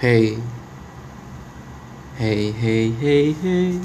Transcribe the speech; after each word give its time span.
Hey. 0.00 0.40
Hey 2.16 2.48
hey 2.56 2.88
hey 2.88 3.36
hey. 3.36 3.76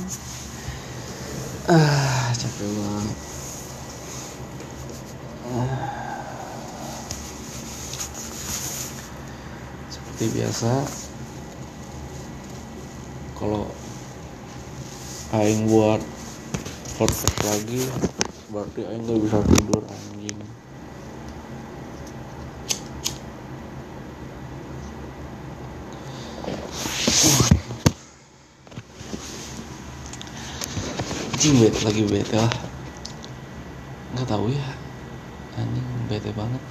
Ah 1.67 2.31
capek 2.31 2.71
banget. 2.71 3.17
Ah. 5.51 5.75
Seperti 9.91 10.39
biasa 10.39 10.87
Kalau 13.35 13.67
Aing 15.35 15.67
buat 15.67 15.99
podcast 16.95 17.35
lagi 17.43 17.91
Berarti 18.55 18.87
Aing 18.87 19.03
gak 19.03 19.19
bisa 19.19 19.39
tidur 19.51 19.83
anjing 19.83 20.39
anjing 31.45 31.61
bete 31.61 31.79
lagi 31.85 32.01
bete 32.09 32.35
lah. 32.41 32.53
Nggak 34.17 34.25
tahu 34.33 34.49
ya. 34.49 34.65
Anjing 35.61 35.85
bete 36.09 36.33
banget. 36.33 36.63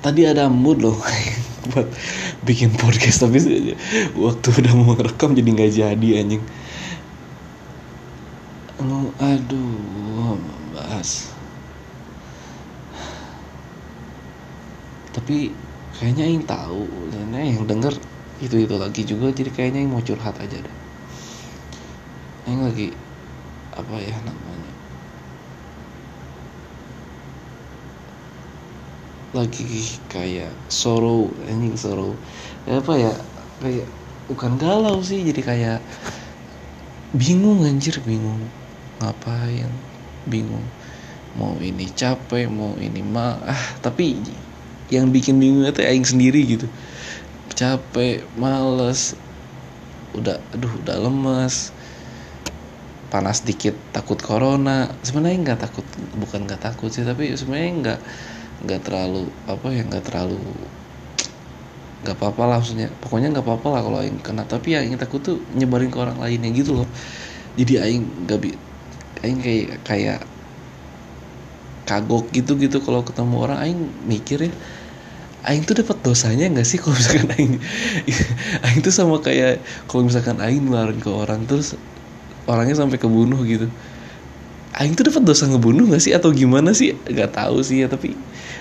Tadi 0.00 0.24
ada 0.24 0.48
mood 0.48 0.80
loh 0.80 0.96
buat 1.68 1.92
bikin 2.48 2.72
podcast 2.72 3.20
tapi 3.20 3.36
waktu 4.16 4.48
udah 4.48 4.72
mau 4.80 4.96
rekam 4.96 5.36
jadi 5.36 5.44
nggak 5.52 5.72
jadi 5.76 6.08
anjing. 6.24 6.40
Lu 8.80 9.12
aduh 9.20 10.40
bahas 10.72 11.28
tapi 15.12 15.52
kayaknya 15.98 16.30
yang 16.30 16.46
tahu 16.46 16.86
kayaknya 17.10 17.40
yang 17.42 17.66
denger 17.66 17.92
itu 18.38 18.54
itu 18.54 18.74
lagi 18.78 19.02
juga 19.02 19.34
jadi 19.34 19.50
kayaknya 19.50 19.82
yang 19.82 19.92
mau 19.98 20.04
curhat 20.04 20.38
aja 20.38 20.62
deh 20.62 20.87
yang 22.48 22.64
lagi 22.64 22.96
apa 23.76 23.94
ya 24.00 24.16
namanya? 24.24 24.72
Lagi 29.36 30.00
kayak 30.08 30.56
sorrow 30.72 31.28
anjing 31.44 31.76
sorrow. 31.76 32.16
Ya 32.64 32.80
apa 32.80 32.96
ya? 32.96 33.12
Kayak 33.60 33.88
bukan 34.32 34.56
galau 34.56 35.04
sih 35.04 35.20
jadi 35.28 35.40
kayak 35.44 35.80
bingung 37.12 37.64
anjir 37.64 37.96
bingung 38.04 38.52
ngapain 39.00 39.72
bingung 40.28 40.60
mau 41.32 41.56
ini 41.56 41.88
capek 41.88 42.44
mau 42.52 42.76
ini 42.76 43.00
mah 43.00 43.40
ah 43.48 43.64
tapi 43.80 44.20
yang 44.92 45.08
bikin 45.08 45.40
bingung 45.40 45.64
itu 45.64 45.80
aing 45.84 46.04
sendiri 46.04 46.40
gitu. 46.44 46.66
Capek 47.52 48.24
males 48.36 49.16
udah 50.16 50.40
aduh 50.56 50.72
udah 50.84 50.96
lemas 51.04 51.72
panas 53.08 53.44
dikit 53.44 53.74
takut 53.92 54.16
corona. 54.20 54.92
Sebenarnya 55.04 55.52
nggak 55.52 55.60
takut 55.68 55.86
bukan 56.16 56.44
nggak 56.44 56.62
takut 56.62 56.92
sih 56.92 57.04
tapi 57.04 57.32
sebenarnya 57.34 57.70
nggak 57.82 58.00
nggak 58.68 58.80
terlalu 58.84 59.30
apa 59.46 59.66
ya 59.70 59.82
nggak 59.86 60.04
terlalu 60.04 60.40
nggak 62.04 62.16
apa-apa 62.16 62.42
lah 62.46 62.56
maksudnya. 62.60 62.88
Pokoknya 63.02 63.28
nggak 63.34 63.44
apa-apa 63.44 63.68
lah 63.74 63.80
kalau 63.84 63.98
aing 64.00 64.20
kena. 64.20 64.44
Tapi 64.44 64.76
yang 64.76 64.84
ingin 64.88 65.00
takut 65.00 65.20
tuh 65.20 65.36
nyebarin 65.56 65.90
ke 65.90 65.98
orang 65.98 66.18
lainnya 66.20 66.50
gitu 66.54 66.84
loh. 66.84 66.88
Jadi 67.58 67.74
aing 67.80 68.04
nggak 68.28 68.38
bi 68.38 68.50
aing 69.24 69.38
kayak 69.42 69.68
kayak 69.82 70.20
kagok 71.88 72.28
gitu 72.30 72.54
gitu. 72.60 72.78
Kalau 72.84 73.02
ketemu 73.02 73.34
orang 73.40 73.58
aing 73.64 73.80
mikir 74.04 74.48
ya 74.48 74.52
Aing 75.46 75.62
tuh 75.62 75.78
dapat 75.78 76.02
dosanya 76.02 76.50
nggak 76.50 76.66
sih 76.66 76.76
kalau 76.82 76.98
misalkan 76.98 77.30
Aing 77.38 77.54
Aing 78.66 78.80
tuh 78.82 78.90
sama 78.90 79.22
kayak 79.22 79.62
kalau 79.86 80.04
misalkan 80.04 80.42
Aing 80.42 80.66
nularin 80.66 80.98
ke 80.98 81.08
orang 81.08 81.46
terus 81.46 81.78
orangnya 82.48 82.80
sampai 82.80 82.96
kebunuh 82.96 83.44
gitu. 83.44 83.68
Aing 84.78 84.94
tuh 84.94 85.10
dapat 85.10 85.22
dosa 85.24 85.44
ngebunuh 85.48 85.90
gak 85.92 86.02
sih? 86.02 86.12
Atau 86.16 86.32
gimana 86.32 86.72
sih? 86.72 86.96
Nggak 87.08 87.36
tahu 87.36 87.60
sih 87.60 87.84
ya 87.84 87.88
tapi 87.90 88.16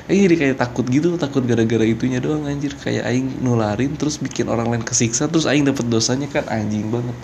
Aing 0.08 0.24
jadi 0.24 0.36
kayak 0.40 0.56
takut 0.56 0.88
gitu 0.88 1.20
takut 1.20 1.44
gara-gara 1.44 1.84
itunya 1.84 2.20
doang 2.20 2.48
anjir. 2.48 2.76
Kayak 2.76 3.08
Aing 3.08 3.44
nularin 3.44 3.96
terus 3.96 4.20
bikin 4.20 4.52
orang 4.52 4.68
lain 4.68 4.84
kesiksa 4.84 5.32
terus 5.32 5.48
Aing 5.48 5.68
dapat 5.68 5.88
dosanya 5.88 6.28
kan 6.32 6.48
anjing 6.48 6.88
banget. 6.92 7.16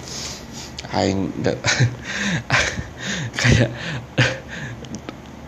Aing 0.94 1.32
nggak 1.42 1.58
kayak 3.42 3.70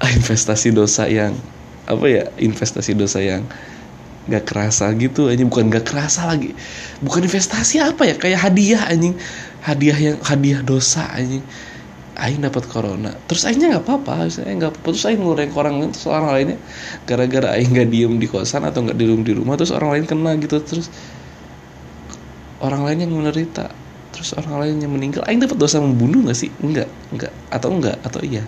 investasi 0.19 0.71
dosa 0.71 1.07
yang 1.11 1.35
apa 1.85 2.05
ya 2.09 2.23
investasi 2.41 2.97
dosa 2.97 3.21
yang 3.21 3.45
gak 4.25 4.47
kerasa 4.47 4.89
gitu 4.97 5.29
anjing. 5.29 5.51
Bukan 5.51 5.69
gak 5.69 5.85
kerasa 5.85 6.25
lagi 6.25 6.55
bukan 7.03 7.27
investasi 7.27 7.83
apa 7.83 8.07
ya 8.07 8.15
kayak 8.15 8.39
hadiah 8.39 8.87
anjing 8.87 9.13
hadiah 9.65 9.97
yang 9.97 10.17
hadiah 10.21 10.61
dosa 10.61 11.09
anjing. 11.09 11.41
Aing 12.15 12.39
dapat 12.39 12.63
corona. 12.71 13.11
Terus 13.27 13.43
Aingnya 13.43 13.75
nggak 13.75 13.83
apa-apa. 13.83 14.31
Saya 14.31 14.55
nggak 14.55 14.71
apa 14.71 14.87
terus 14.87 15.03
Aing 15.03 15.19
ngeluarin 15.19 15.51
orang 15.51 15.75
lain 15.83 15.91
terus 15.91 16.07
orang 16.07 16.31
lainnya 16.31 16.57
gara-gara 17.03 17.59
Aing 17.59 17.75
nggak 17.75 17.89
diem 17.91 18.13
di 18.15 18.27
kosan 18.31 18.63
atau 18.63 18.87
nggak 18.87 18.95
di 18.95 19.05
rumah 19.11 19.25
di 19.27 19.33
rumah 19.35 19.53
terus 19.59 19.75
orang 19.75 19.99
lain 19.99 20.05
kena 20.07 20.31
gitu 20.39 20.63
terus 20.63 20.87
orang 22.63 22.87
lain 22.87 23.03
yang 23.03 23.11
menderita 23.11 23.67
terus 24.15 24.31
orang 24.39 24.63
lain 24.63 24.75
yang 24.79 24.95
meninggal. 24.95 25.27
Aing 25.27 25.43
dapat 25.43 25.59
dosa 25.59 25.83
membunuh 25.83 26.23
nggak 26.23 26.39
sih? 26.39 26.47
Enggak 26.63 26.87
enggak 27.11 27.35
atau 27.51 27.69
enggak 27.75 27.99
atau 27.99 28.21
iya? 28.23 28.47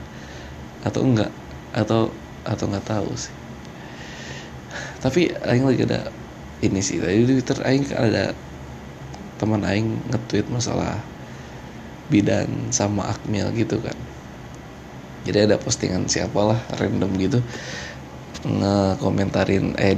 Atau 0.88 1.04
enggak 1.04 1.32
atau 1.76 2.08
atau 2.48 2.66
nggak 2.72 2.88
tahu 2.88 3.12
sih. 3.20 3.36
Tapi 5.04 5.36
Aing 5.44 5.68
lagi 5.68 5.84
ada 5.84 6.08
ini 6.64 6.80
sih 6.80 7.04
tadi 7.04 7.20
di 7.20 7.36
Twitter 7.36 7.60
Aing 7.68 7.84
ada 7.92 8.32
teman 9.38 9.62
Aing 9.64 10.02
nge-tweet 10.10 10.50
masalah 10.50 11.00
bidan 12.10 12.50
sama 12.74 13.08
Akmil 13.12 13.50
gitu 13.54 13.80
kan. 13.80 13.96
Jadi 15.28 15.52
ada 15.52 15.56
postingan 15.60 16.08
siapalah 16.08 16.58
random 16.80 17.12
gitu 17.20 17.40
ngekomentarin 18.48 19.76
eh 19.80 19.98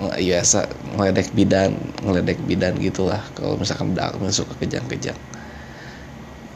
biasa 0.00 0.64
ngeledek 0.96 1.34
bidan 1.36 1.76
ngeledek 2.04 2.38
bidan 2.48 2.74
gitulah 2.80 3.20
kalau 3.36 3.56
misalkan 3.60 3.92
udah 3.92 4.12
Akmil 4.12 4.32
suka 4.32 4.56
kejang-kejang. 4.58 5.18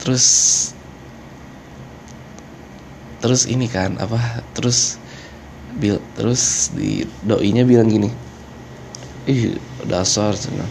Terus 0.01 0.27
terus 3.25 3.49
ini 3.49 3.65
kan 3.73 3.97
apa 3.97 4.45
terus 4.53 5.01
bil 5.81 5.97
terus 6.13 6.69
di 6.77 7.09
doinya 7.25 7.65
bilang 7.65 7.89
gini 7.89 8.13
ih 9.25 9.57
dasar 9.89 10.37
cina 10.37 10.69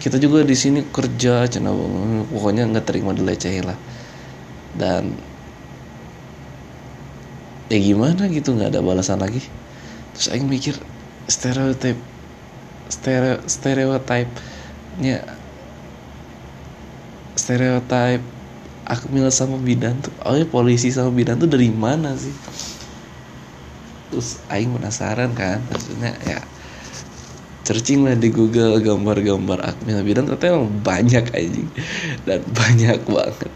kita 0.00 0.16
juga 0.16 0.40
di 0.40 0.56
sini 0.56 0.80
kerja 0.88 1.44
cina 1.44 1.70
pokoknya 2.32 2.64
nggak 2.72 2.86
terima 2.88 3.12
dilecehin 3.12 3.68
lah. 3.68 3.76
Dan 4.72 5.12
ya 7.68 7.78
gimana 7.78 8.26
gitu 8.32 8.56
nggak 8.56 8.72
ada 8.72 8.80
balasan 8.80 9.20
lagi. 9.20 9.44
Terus 10.16 10.32
Aing 10.32 10.48
mikir 10.48 10.74
stereotip 11.28 12.00
stereo 12.90 13.38
stereotipnya 13.46 15.22
stereotip 17.38 18.24
Akmil 18.90 19.30
sama 19.30 19.54
bidan 19.62 20.02
tuh 20.02 20.10
oh 20.26 20.34
ya 20.34 20.42
polisi 20.42 20.90
sama 20.90 21.14
bidan 21.14 21.38
tuh 21.38 21.46
dari 21.46 21.70
mana 21.70 22.16
sih? 22.18 22.34
Terus 24.10 24.42
Aing 24.50 24.74
penasaran 24.74 25.30
kan 25.36 25.62
maksudnya 25.70 26.16
ya 26.26 26.42
searching 27.70 28.02
lah 28.02 28.18
di 28.18 28.34
Google 28.34 28.82
gambar-gambar 28.82 29.62
Akmil 29.62 30.02
Bidan 30.02 30.26
ternyata 30.26 30.50
emang 30.50 30.82
banyak 30.82 31.22
aja 31.30 31.62
dan 32.26 32.42
banyak 32.50 32.98
banget. 33.06 33.46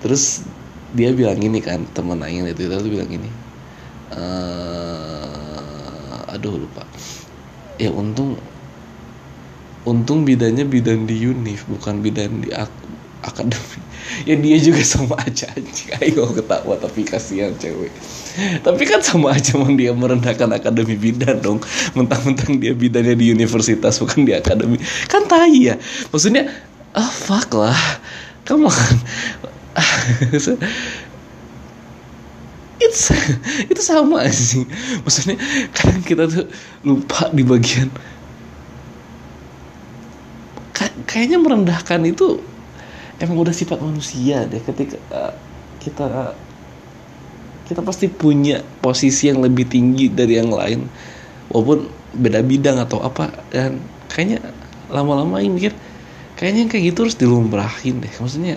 Terus 0.00 0.48
dia 0.96 1.12
bilang 1.12 1.36
gini 1.36 1.60
kan 1.60 1.84
teman 1.92 2.24
Aing 2.24 2.48
Twitter 2.56 2.80
tuh 2.80 2.88
bilang 2.88 3.12
gini 3.12 3.28
uh, 4.16 5.12
aduh 6.32 6.56
lupa. 6.56 6.88
Ya 7.76 7.92
untung 7.92 8.40
untung 9.84 10.24
bidannya 10.24 10.64
bidan 10.64 11.04
di 11.04 11.28
Unif 11.28 11.68
bukan 11.68 12.00
bidan 12.00 12.40
di 12.40 12.48
ak 12.48 12.72
akademi. 13.22 13.80
Ya 14.24 14.34
dia 14.38 14.56
juga 14.58 14.82
sama 14.82 15.18
aja. 15.20 15.50
Anjing 15.52 15.90
ayo 16.00 16.30
ketawa 16.32 16.74
tapi 16.80 17.04
kasihan 17.04 17.52
cewek. 17.58 17.92
Tapi 18.62 18.82
kan 18.86 19.02
sama 19.02 19.34
aja 19.34 19.58
mang 19.58 19.74
dia 19.74 19.90
merendahkan 19.90 20.48
akademi 20.54 20.94
bidan 20.94 21.42
dong. 21.42 21.58
Mentang-mentang 21.98 22.56
dia 22.62 22.72
bidannya 22.72 23.18
di 23.18 23.34
universitas 23.34 23.98
bukan 23.98 24.24
di 24.24 24.32
akademi. 24.34 24.78
Kan 25.10 25.26
tai 25.26 25.72
ya. 25.72 25.76
Maksudnya 26.14 26.48
ah 26.94 27.02
oh, 27.02 27.12
fuck 27.12 27.52
lah. 27.54 27.76
Kamu 28.46 28.70
it's 32.78 33.10
itu 33.66 33.82
sama 33.82 34.22
sih 34.30 34.62
maksudnya 35.02 35.34
kadang 35.74 36.02
kita 36.06 36.24
tuh 36.30 36.46
lupa 36.86 37.30
di 37.34 37.42
bagian. 37.42 37.90
Kayaknya 41.08 41.38
merendahkan 41.40 42.04
itu 42.04 42.38
emang 43.18 43.36
udah 43.42 43.54
sifat 43.54 43.82
manusia 43.82 44.46
deh 44.46 44.62
ketika 44.62 44.96
uh, 45.10 45.34
kita 45.82 46.06
uh, 46.06 46.34
kita 47.68 47.84
pasti 47.84 48.08
punya 48.08 48.64
posisi 48.80 49.28
yang 49.28 49.44
lebih 49.44 49.68
tinggi 49.68 50.08
dari 50.08 50.40
yang 50.40 50.48
lain. 50.48 50.88
Walaupun 51.52 51.88
beda 52.16 52.40
bidang 52.40 52.80
atau 52.80 53.04
apa 53.04 53.28
dan 53.52 53.76
kayaknya 54.08 54.40
lama-lama 54.88 55.36
ini 55.44 55.52
mikir 55.52 55.72
kayaknya 56.40 56.72
kayak 56.72 56.84
gitu 56.92 56.98
harus 57.04 57.16
dilumrahin 57.20 58.00
deh. 58.00 58.12
Maksudnya 58.16 58.56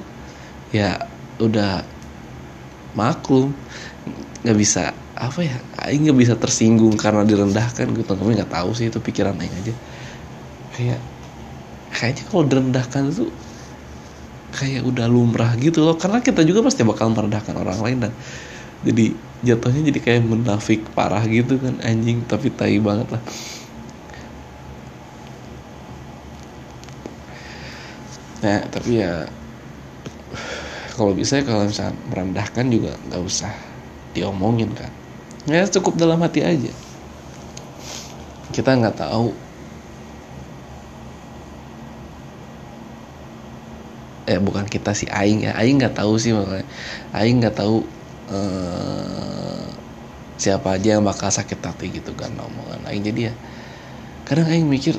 ya 0.72 0.96
udah 1.44 1.84
maklum 2.96 3.52
nggak 4.48 4.58
bisa 4.58 4.96
apa 5.16 5.44
ya 5.44 5.60
Aing 5.84 6.08
nggak 6.08 6.18
bisa 6.18 6.34
tersinggung 6.40 6.96
karena 6.96 7.28
direndahkan 7.28 7.92
gitu. 7.92 8.12
Tapi 8.16 8.32
nggak 8.40 8.52
tahu 8.52 8.72
sih 8.72 8.88
itu 8.88 9.04
pikiran 9.04 9.36
Aing 9.36 9.56
aja. 9.60 9.76
Kayak 10.72 11.00
kayaknya 11.92 12.24
kalau 12.32 12.44
direndahkan 12.48 13.12
itu 13.12 13.28
kayak 14.62 14.86
udah 14.86 15.10
lumrah 15.10 15.58
gitu 15.58 15.82
loh. 15.82 15.98
Karena 15.98 16.22
kita 16.22 16.46
juga 16.46 16.62
pasti 16.62 16.86
bakal 16.86 17.10
merendahkan 17.10 17.58
orang 17.58 17.80
lain 17.82 17.98
dan 18.06 18.14
jadi 18.86 19.18
jatuhnya 19.42 19.90
jadi 19.90 20.00
kayak 20.00 20.22
menafik 20.30 20.86
parah 20.94 21.26
gitu 21.26 21.58
kan 21.58 21.82
anjing 21.82 22.22
tapi 22.30 22.54
tai 22.54 22.78
banget 22.78 23.10
lah. 23.10 23.24
Nah 28.46 28.62
tapi 28.70 29.02
ya 29.02 29.26
kalau 30.94 31.18
bisa 31.18 31.42
kalau 31.42 31.66
misalnya 31.66 31.98
merendahkan 32.14 32.66
juga 32.70 32.94
nggak 33.10 33.22
usah 33.26 33.54
diomongin 34.14 34.70
kan. 34.78 34.94
Ya 35.50 35.66
cukup 35.66 35.98
dalam 35.98 36.22
hati 36.22 36.46
aja. 36.46 36.70
Kita 38.54 38.78
nggak 38.78 39.02
tahu 39.02 39.34
eh 44.30 44.40
bukan 44.42 44.66
kita 44.70 44.92
sih 44.94 45.10
aing 45.10 45.48
ya. 45.48 45.52
Aing 45.58 45.82
nggak 45.82 45.98
tahu 45.98 46.14
sih 46.22 46.32
makanya 46.36 46.66
aing 47.16 47.42
nggak 47.42 47.56
tahu 47.58 47.90
eh, 48.32 49.66
siapa 50.38 50.78
aja 50.78 50.98
yang 50.98 51.06
bakal 51.06 51.30
sakit 51.30 51.60
hati 51.62 51.88
gitu 52.02 52.14
kan 52.18 52.34
omongan 52.38 52.82
aing. 52.90 53.04
Jadi 53.06 53.22
ya 53.30 53.34
kadang 54.28 54.48
aing 54.50 54.68
mikir 54.70 54.96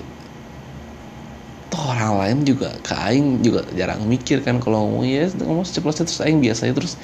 toh 1.72 1.84
orang 1.88 2.20
lain 2.20 2.38
juga 2.44 2.76
ke 2.84 2.92
aing 2.92 3.40
juga 3.40 3.64
jarang 3.72 4.04
mikir 4.04 4.44
kan 4.44 4.60
kalau 4.60 4.84
ngomong 4.84 5.08
ya 5.08 5.24
ngomong 5.40 5.64
secepatnya 5.64 6.04
terus 6.04 6.20
aing 6.20 6.38
biasanya 6.44 6.76
terus 6.76 7.00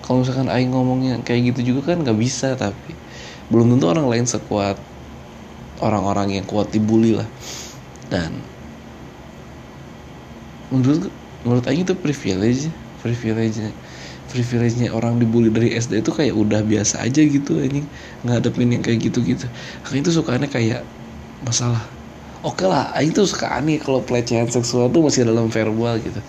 kalau 0.00 0.24
misalkan 0.24 0.48
aing 0.48 0.72
ngomongnya 0.72 1.20
kayak 1.20 1.52
gitu 1.54 1.76
juga 1.76 1.92
kan 1.92 2.00
nggak 2.00 2.16
bisa 2.16 2.56
tapi 2.56 2.96
belum 3.52 3.76
tentu 3.76 3.86
orang 3.90 4.06
lain 4.08 4.24
sekuat 4.24 4.80
orang-orang 5.80 6.40
yang 6.40 6.46
kuat 6.48 6.70
dibully 6.72 7.16
lah. 7.16 7.28
Dan 8.10 8.44
menurut 10.70 11.10
menurut 11.42 11.64
Aing 11.66 11.82
itu 11.82 11.94
privilege 11.98 12.70
privilege 13.02 13.58
privilege 14.30 14.78
nya 14.78 14.94
orang 14.94 15.18
dibully 15.18 15.50
dari 15.50 15.74
SD 15.74 16.06
itu 16.06 16.14
kayak 16.14 16.34
udah 16.38 16.62
biasa 16.62 17.02
aja 17.02 17.20
gitu 17.20 17.58
anjing. 17.58 17.86
Ngadepin 18.22 18.70
yang 18.70 18.82
kayak 18.82 19.10
gitu 19.10 19.20
gitu 19.26 19.46
Aing 19.90 20.02
itu 20.06 20.14
sukaannya 20.14 20.48
kayak 20.48 20.86
masalah. 21.42 21.82
Oke 22.40 22.64
lah 22.64 22.94
Aing 22.96 23.12
tuh 23.12 23.26
suka 23.28 23.52
aneh 23.52 23.82
kalau 23.82 24.00
pelecehan 24.00 24.48
seksual 24.48 24.88
tuh 24.88 25.04
masih 25.04 25.26
dalam 25.26 25.50
verbal 25.50 25.98
gitu. 26.00 26.20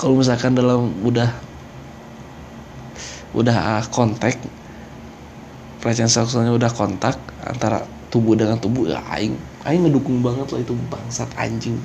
Kalau 0.00 0.18
misalkan 0.18 0.56
dalam 0.56 0.90
udah 1.04 1.28
udah 3.36 3.56
ah, 3.56 3.84
kontak 3.92 4.40
pelecehan 5.84 6.08
seksualnya 6.08 6.56
udah 6.56 6.72
kontak 6.72 7.14
antara 7.44 7.84
tubuh 8.08 8.32
dengan 8.32 8.56
tubuh 8.56 8.88
ya 8.88 8.98
aing 9.12 9.36
aing 9.68 9.86
ngedukung 9.86 10.24
banget 10.24 10.48
lah 10.50 10.60
itu 10.64 10.74
bangsat 10.88 11.28
anjing 11.36 11.76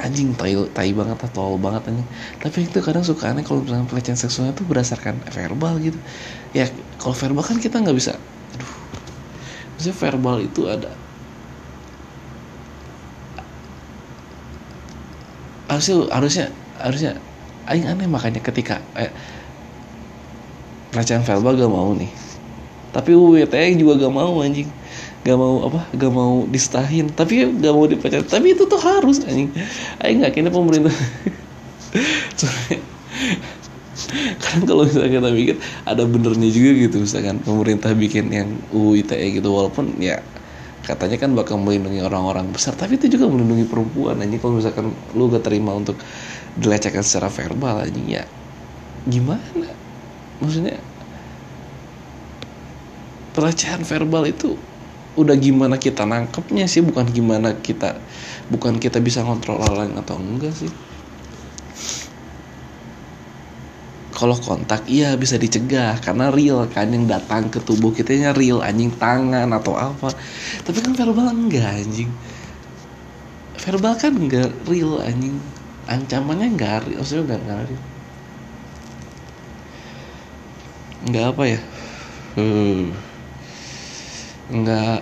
anjing 0.00 0.32
tai 0.34 0.56
tai 0.72 0.90
banget 0.96 1.18
atau 1.20 1.56
banget 1.60 1.82
anjing. 1.92 2.08
Tapi 2.40 2.58
itu 2.68 2.78
kadang 2.80 3.04
suka 3.04 3.30
aneh 3.30 3.44
kalau 3.44 3.62
misalnya 3.64 3.86
pelecehan 3.86 4.18
seksualnya 4.18 4.52
itu 4.56 4.64
berdasarkan 4.66 5.20
verbal 5.30 5.76
gitu. 5.80 5.98
Ya 6.56 6.66
kalau 7.00 7.14
verbal 7.16 7.44
kan 7.44 7.58
kita 7.60 7.78
nggak 7.80 7.96
bisa 7.96 8.16
aduh. 8.56 8.72
Maksudnya 9.76 9.96
verbal 9.96 10.36
itu 10.44 10.62
ada 10.66 10.90
harusnya 15.70 15.96
harusnya 16.10 16.46
harusnya 16.82 17.12
aing 17.70 17.86
aneh 17.86 18.10
makanya 18.10 18.42
ketika 18.42 18.82
eh, 18.98 19.14
pelecehan 20.90 21.22
verbal 21.22 21.54
gak 21.54 21.70
mau 21.70 21.94
nih. 21.94 22.10
Tapi 22.90 23.14
UWT 23.14 23.54
juga 23.78 24.02
gak 24.02 24.14
mau 24.14 24.42
anjing 24.42 24.66
gak 25.20 25.36
mau 25.36 25.68
apa 25.68 25.84
gak 25.92 26.12
mau 26.12 26.48
distahin 26.48 27.12
tapi 27.12 27.44
gak 27.44 27.74
mau 27.76 27.84
dipacar 27.84 28.24
tapi 28.24 28.56
itu 28.56 28.64
tuh 28.64 28.80
harus 28.80 29.20
anjing. 29.24 29.52
Ayo 30.00 30.12
nggak 30.24 30.32
kira 30.32 30.48
pemerintah. 30.48 30.92
Kan 34.40 34.66
kalau 34.66 34.88
misalnya 34.88 35.20
kita 35.20 35.30
bikin 35.30 35.56
ada 35.86 36.02
benernya 36.08 36.50
juga 36.50 36.70
gitu. 36.72 36.96
Misalkan 37.04 37.38
pemerintah 37.44 37.92
bikin 37.94 38.32
yang 38.32 38.48
UU 38.72 39.04
ITE 39.04 39.38
gitu. 39.38 39.52
Walaupun 39.52 40.00
ya 40.00 40.18
katanya 40.80 41.20
kan 41.20 41.30
bakal 41.36 41.60
melindungi 41.60 42.02
orang-orang 42.02 42.50
besar. 42.50 42.74
Tapi 42.74 42.96
itu 42.98 43.06
juga 43.12 43.30
melindungi 43.30 43.68
perempuan 43.68 44.18
anjing. 44.18 44.40
Kalau 44.40 44.56
misalkan 44.58 44.90
lu 45.14 45.30
gak 45.30 45.44
terima 45.46 45.76
untuk 45.76 46.00
dilecehkan 46.58 47.06
secara 47.06 47.30
verbal 47.30 47.86
anjing 47.86 48.08
ya 48.10 48.24
gimana? 49.08 49.68
Maksudnya 50.40 50.76
pelecehan 53.32 53.86
verbal 53.86 54.28
itu 54.28 54.58
udah 55.18 55.34
gimana 55.34 55.74
kita 55.74 56.06
nangkepnya 56.06 56.70
sih 56.70 56.86
bukan 56.86 57.10
gimana 57.10 57.58
kita 57.58 57.98
bukan 58.46 58.78
kita 58.78 59.02
bisa 59.02 59.26
kontrol 59.26 59.58
orang 59.58 59.90
lain 59.90 59.94
atau 59.98 60.16
enggak 60.18 60.54
sih. 60.54 60.70
Kalau 64.10 64.36
kontak 64.36 64.84
iya 64.84 65.16
bisa 65.16 65.40
dicegah 65.40 65.96
karena 66.04 66.28
real 66.28 66.68
kan 66.68 66.92
yang 66.92 67.08
datang 67.08 67.48
ke 67.48 67.56
tubuh 67.64 67.88
kita 67.88 68.12
nya 68.20 68.30
real 68.36 68.60
anjing 68.60 68.92
tangan 69.00 69.48
atau 69.48 69.74
apa. 69.74 70.12
Tapi 70.62 70.78
kan 70.78 70.92
verbal 70.92 71.32
enggak 71.32 71.64
anjing. 71.64 72.10
Verbal 73.64 73.94
kan 73.96 74.12
enggak 74.14 74.52
real 74.68 75.00
anjing. 75.00 75.40
Ancamannya 75.88 76.52
enggak 76.52 76.84
real 76.86 77.00
maksudnya 77.00 77.24
enggak, 77.24 77.40
enggak 77.48 77.60
real. 77.66 77.82
Enggak 81.00 81.24
apa 81.32 81.42
ya? 81.48 81.60
Hmm 82.36 83.09
nggak. 84.50 85.00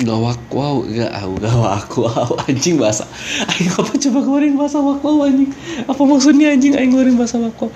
Nggak 0.00 0.18
wow 0.18 0.74
nggak. 0.84 1.10
Aku 1.14 1.34
nggak 1.38 1.56
wow 2.02 2.32
anjing 2.46 2.76
bahasa. 2.76 3.06
Ayo 3.46 3.70
apa 3.78 3.92
coba 3.94 4.18
keluarin 4.26 4.54
bahasa 4.58 4.78
wow 4.82 5.24
anjing? 5.24 5.50
Apa 5.86 6.02
maksudnya 6.04 6.52
anjing 6.52 6.74
ayo 6.74 6.88
keluarin 6.90 7.16
bahasa 7.16 7.38
wow 7.38 7.70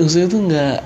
maksudnya 0.00 0.28
tuh 0.32 0.40
nggak 0.48 0.76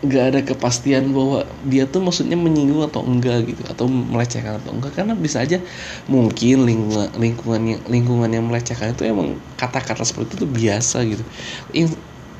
nggak 0.00 0.24
ada 0.32 0.40
kepastian 0.40 1.12
bahwa 1.12 1.44
dia 1.68 1.84
tuh 1.84 2.00
maksudnya 2.00 2.32
menyinggung 2.32 2.80
atau 2.88 3.04
enggak 3.04 3.44
gitu 3.52 3.60
atau 3.68 3.84
melecehkan 3.84 4.56
atau 4.56 4.72
enggak. 4.72 4.96
Karena 4.96 5.12
bisa 5.12 5.44
aja 5.44 5.60
mungkin 6.08 6.64
lingkungan 6.64 7.12
lingkungan 7.20 7.62
yang 7.68 7.80
lingkungan 7.84 8.30
yang 8.32 8.44
melecehkan 8.48 8.96
itu 8.96 9.04
emang 9.04 9.36
kata-kata 9.60 10.00
seperti 10.00 10.34
itu 10.34 10.36
tuh 10.48 10.50
biasa 10.50 11.04
gitu. 11.04 11.22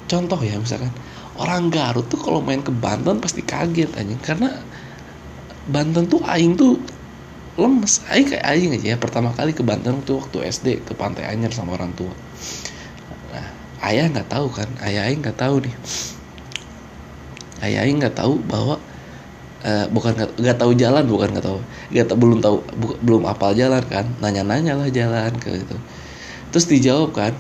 Contoh 0.08 0.40
ya 0.40 0.56
misalkan 0.56 0.90
orang 1.40 1.72
Garut 1.72 2.04
tuh 2.06 2.20
kalau 2.20 2.44
main 2.44 2.60
ke 2.60 2.68
Banten 2.68 3.16
pasti 3.18 3.40
kaget 3.40 3.88
aja 3.96 4.16
karena 4.20 4.60
Banten 5.64 6.04
tuh 6.04 6.20
aing 6.28 6.54
tuh 6.60 6.76
lemes. 7.56 8.04
Aing 8.12 8.28
kayak 8.28 8.44
aing 8.44 8.70
aja 8.76 8.86
ya 8.94 8.96
pertama 9.00 9.32
kali 9.32 9.56
ke 9.56 9.64
Banten 9.64 10.04
tuh 10.04 10.20
waktu 10.20 10.52
SD 10.52 10.84
ke 10.84 10.92
Pantai 10.92 11.24
Anyer 11.32 11.50
sama 11.50 11.80
orang 11.80 11.96
tua. 11.96 12.12
Nah 13.32 13.46
ayah 13.88 14.06
nggak 14.12 14.28
tahu 14.28 14.52
kan? 14.52 14.68
Ayah 14.84 15.08
aing 15.08 15.24
nggak 15.24 15.40
tahu 15.40 15.64
nih. 15.64 15.74
Ayah 17.64 17.88
aing 17.88 17.98
nggak 18.00 18.16
tahu 18.16 18.40
bahwa 18.44 18.76
uh, 19.64 19.86
bukan 19.88 20.12
nggak 20.36 20.58
tahu 20.60 20.76
jalan 20.76 21.04
bukan 21.08 21.32
nggak 21.32 21.46
tahu. 21.48 21.60
Nggak 21.88 22.16
belum 22.16 22.38
tahu 22.44 22.56
bu, 22.76 22.86
belum 23.00 23.22
apal 23.24 23.56
jalan 23.56 23.80
kan? 23.88 24.04
Nanya 24.20 24.44
nanya 24.44 24.76
lah 24.76 24.92
jalan 24.92 25.32
ke 25.40 25.56
itu. 25.56 25.76
Terus 26.52 26.66
dijawab 26.68 27.16
kan 27.16 27.32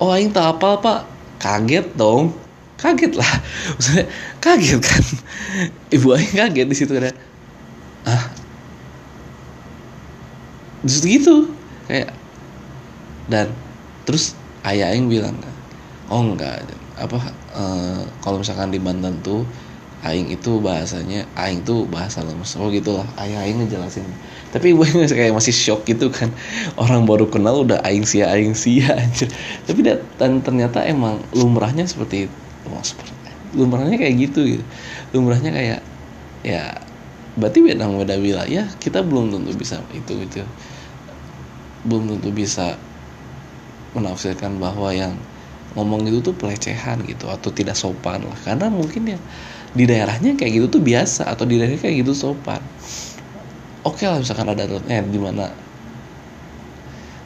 oh 0.00 0.10
aing 0.16 0.32
tak 0.32 0.56
apal 0.56 0.80
pak 0.80 1.04
kaget 1.40 1.96
dong. 1.96 2.36
Kaget 2.76 3.16
lah. 3.16 3.32
Maksudnya 3.76 4.04
kaget 4.38 4.80
kan? 4.80 5.04
Ibu 5.96 6.06
ayah 6.14 6.46
kaget 6.46 6.66
di 6.68 6.76
situ 6.76 6.92
ada 6.94 7.10
ah. 8.06 8.24
Justru 10.84 11.16
gitu. 11.16 11.36
Kayak 11.88 12.14
dan 13.26 13.50
terus 14.06 14.38
ayah 14.68 14.92
yang 14.92 15.08
bilang 15.08 15.34
oh 16.12 16.22
enggak. 16.22 16.62
Apa 17.00 17.16
uh, 17.56 18.04
kalau 18.20 18.38
misalkan 18.38 18.68
di 18.68 18.78
Banten 18.78 19.24
tuh 19.24 19.48
aing 20.00 20.32
itu 20.32 20.56
bahasanya 20.64 21.28
aing 21.36 21.60
tuh 21.60 21.84
bahasa 21.84 22.24
lemes. 22.24 22.56
Oh 22.56 22.72
gitulah. 22.72 23.04
Ayah 23.20 23.44
aing 23.44 23.60
ngejelasin. 23.60 24.04
Tapi 24.48 24.72
gue 24.72 24.86
kayak 25.20 25.36
masih 25.36 25.52
shock 25.52 25.84
gitu 25.84 26.08
kan. 26.08 26.32
Orang 26.80 27.04
baru 27.04 27.28
kenal 27.28 27.64
udah 27.64 27.84
aing 27.84 28.08
sia 28.08 28.32
aing 28.32 28.56
sia 28.56 28.96
anjir. 28.96 29.28
Tapi 29.68 29.80
dan 30.16 30.40
ternyata 30.40 30.80
emang 30.88 31.20
lumrahnya 31.36 31.84
seperti 31.84 32.32
oh, 32.68 32.80
seperti 32.80 33.12
lumrahnya 33.52 34.00
kayak 34.00 34.14
gitu 34.30 34.40
gitu. 34.58 34.64
Lumrahnya 35.12 35.52
kayak 35.52 35.80
ya 36.40 36.80
berarti 37.36 37.60
beda 37.60 37.86
beda 37.86 38.16
wilayah 38.16 38.66
kita 38.80 39.04
belum 39.04 39.30
tentu 39.30 39.52
bisa 39.54 39.78
itu 39.94 40.18
itu 40.18 40.42
belum 41.86 42.16
tentu 42.16 42.28
bisa 42.32 42.76
menafsirkan 43.92 44.56
bahwa 44.56 44.92
yang 44.92 45.14
ngomong 45.78 46.10
itu 46.10 46.18
tuh 46.18 46.34
pelecehan 46.34 47.04
gitu 47.06 47.30
atau 47.30 47.50
tidak 47.54 47.78
sopan 47.78 48.26
lah. 48.26 48.38
Karena 48.42 48.66
mungkin 48.72 49.16
ya 49.16 49.18
di 49.70 49.84
daerahnya 49.86 50.34
kayak 50.34 50.52
gitu 50.58 50.66
tuh 50.78 50.82
biasa 50.82 51.30
atau 51.30 51.46
di 51.46 51.58
daerahnya 51.58 51.80
kayak 51.82 52.02
gitu 52.02 52.12
sopan. 52.14 52.62
Oke 53.86 54.04
lah 54.04 54.20
misalkan 54.20 54.50
ada 54.50 54.66
eh 54.66 55.02
di 55.06 55.18
mana 55.18 55.48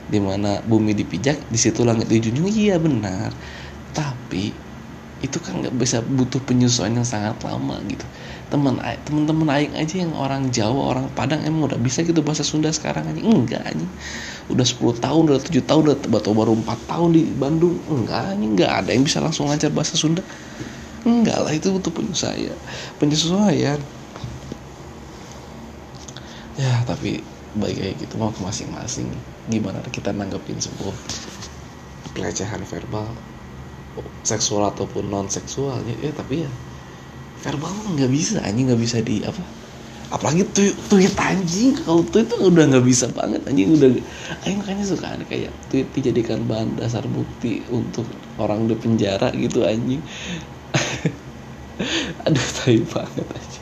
di 0.05 0.21
mana 0.21 0.61
bumi 0.61 0.93
dipijak 0.93 1.49
di 1.49 1.59
situ 1.59 1.83
langit 1.83 2.07
dijunjung 2.13 2.47
iya 2.53 2.77
benar. 2.77 3.33
Tapi 3.97 4.53
itu 5.25 5.41
kan 5.41 5.57
nggak 5.57 5.73
bisa 5.81 6.05
butuh 6.05 6.37
penyesuaian 6.45 7.01
yang 7.01 7.09
sangat 7.09 7.41
lama 7.41 7.81
gitu. 7.89 8.05
Teman 8.53 8.77
teman-teman 9.09 9.49
aing 9.57 9.73
aja 9.73 10.05
yang 10.05 10.13
orang 10.13 10.53
Jawa 10.53 10.93
orang 10.95 11.07
Padang 11.17 11.41
emang 11.49 11.73
udah 11.73 11.81
bisa 11.81 12.05
gitu 12.05 12.21
bahasa 12.21 12.45
Sunda 12.45 12.69
sekarang 12.69 13.09
aja 13.09 13.25
enggak 13.25 13.65
anjing. 13.65 13.89
Udah 14.53 14.69
10 14.69 15.01
tahun 15.01 15.23
udah 15.33 15.41
7 15.41 15.65
tahun 15.65 15.83
udah 15.89 15.97
baru 16.13 16.33
baru 16.37 16.53
4 16.61 16.91
tahun 16.93 17.09
di 17.17 17.23
Bandung. 17.33 17.81
Enggak 17.89 18.37
anjing 18.37 18.53
enggak 18.53 18.71
ada 18.85 18.91
yang 18.93 19.03
bisa 19.09 19.25
langsung 19.25 19.49
ngajar 19.49 19.73
bahasa 19.73 19.97
Sunda 19.97 20.21
enggak 21.05 21.39
lah 21.41 21.53
itu 21.53 21.69
butuh 21.69 21.93
penyesuaian 21.93 22.57
penyesuaian 22.99 23.81
ya 26.59 26.73
tapi 26.89 27.21
baik 27.55 27.77
kayak 27.79 27.95
gitu 28.03 28.15
mau 28.19 28.35
ke 28.35 28.43
masing-masing. 28.43 29.07
Gimana 29.47 29.79
kita 29.87 30.11
nanggepin 30.11 30.59
sebuah 30.59 30.95
pelecehan 32.15 32.63
verbal? 32.67 33.07
Seksual 34.27 34.75
ataupun 34.75 35.07
non 35.07 35.31
seksual 35.31 35.79
ya, 35.87 36.11
ya 36.11 36.11
tapi 36.11 36.43
ya 36.43 36.51
verbal 37.47 37.71
nggak 37.95 38.11
bisa 38.11 38.43
anjing 38.43 38.67
nggak 38.67 38.83
bisa 38.83 38.99
di 38.99 39.23
apa? 39.23 39.45
Apalagi 40.11 40.47
tuh 40.51 40.71
tweet 40.91 41.15
anjing. 41.15 41.79
Kalau 41.79 42.03
tweet 42.11 42.27
itu 42.27 42.37
udah 42.43 42.65
nggak 42.75 42.87
bisa 42.87 43.07
banget 43.15 43.47
anjing 43.47 43.79
udah 43.79 43.91
anjing 44.43 44.59
makanya 44.59 44.85
suka 44.87 45.07
ada 45.15 45.25
kayak 45.31 45.55
tweet 45.71 45.87
dijadikan 45.95 46.43
bahan 46.51 46.75
dasar 46.75 47.07
bukti 47.07 47.63
untuk 47.71 48.07
orang 48.43 48.67
di 48.67 48.75
penjara 48.75 49.31
gitu 49.31 49.63
anjing 49.63 50.03
aduh 52.27 52.49
tai 52.63 52.81
banget 52.87 53.27
aja 53.27 53.61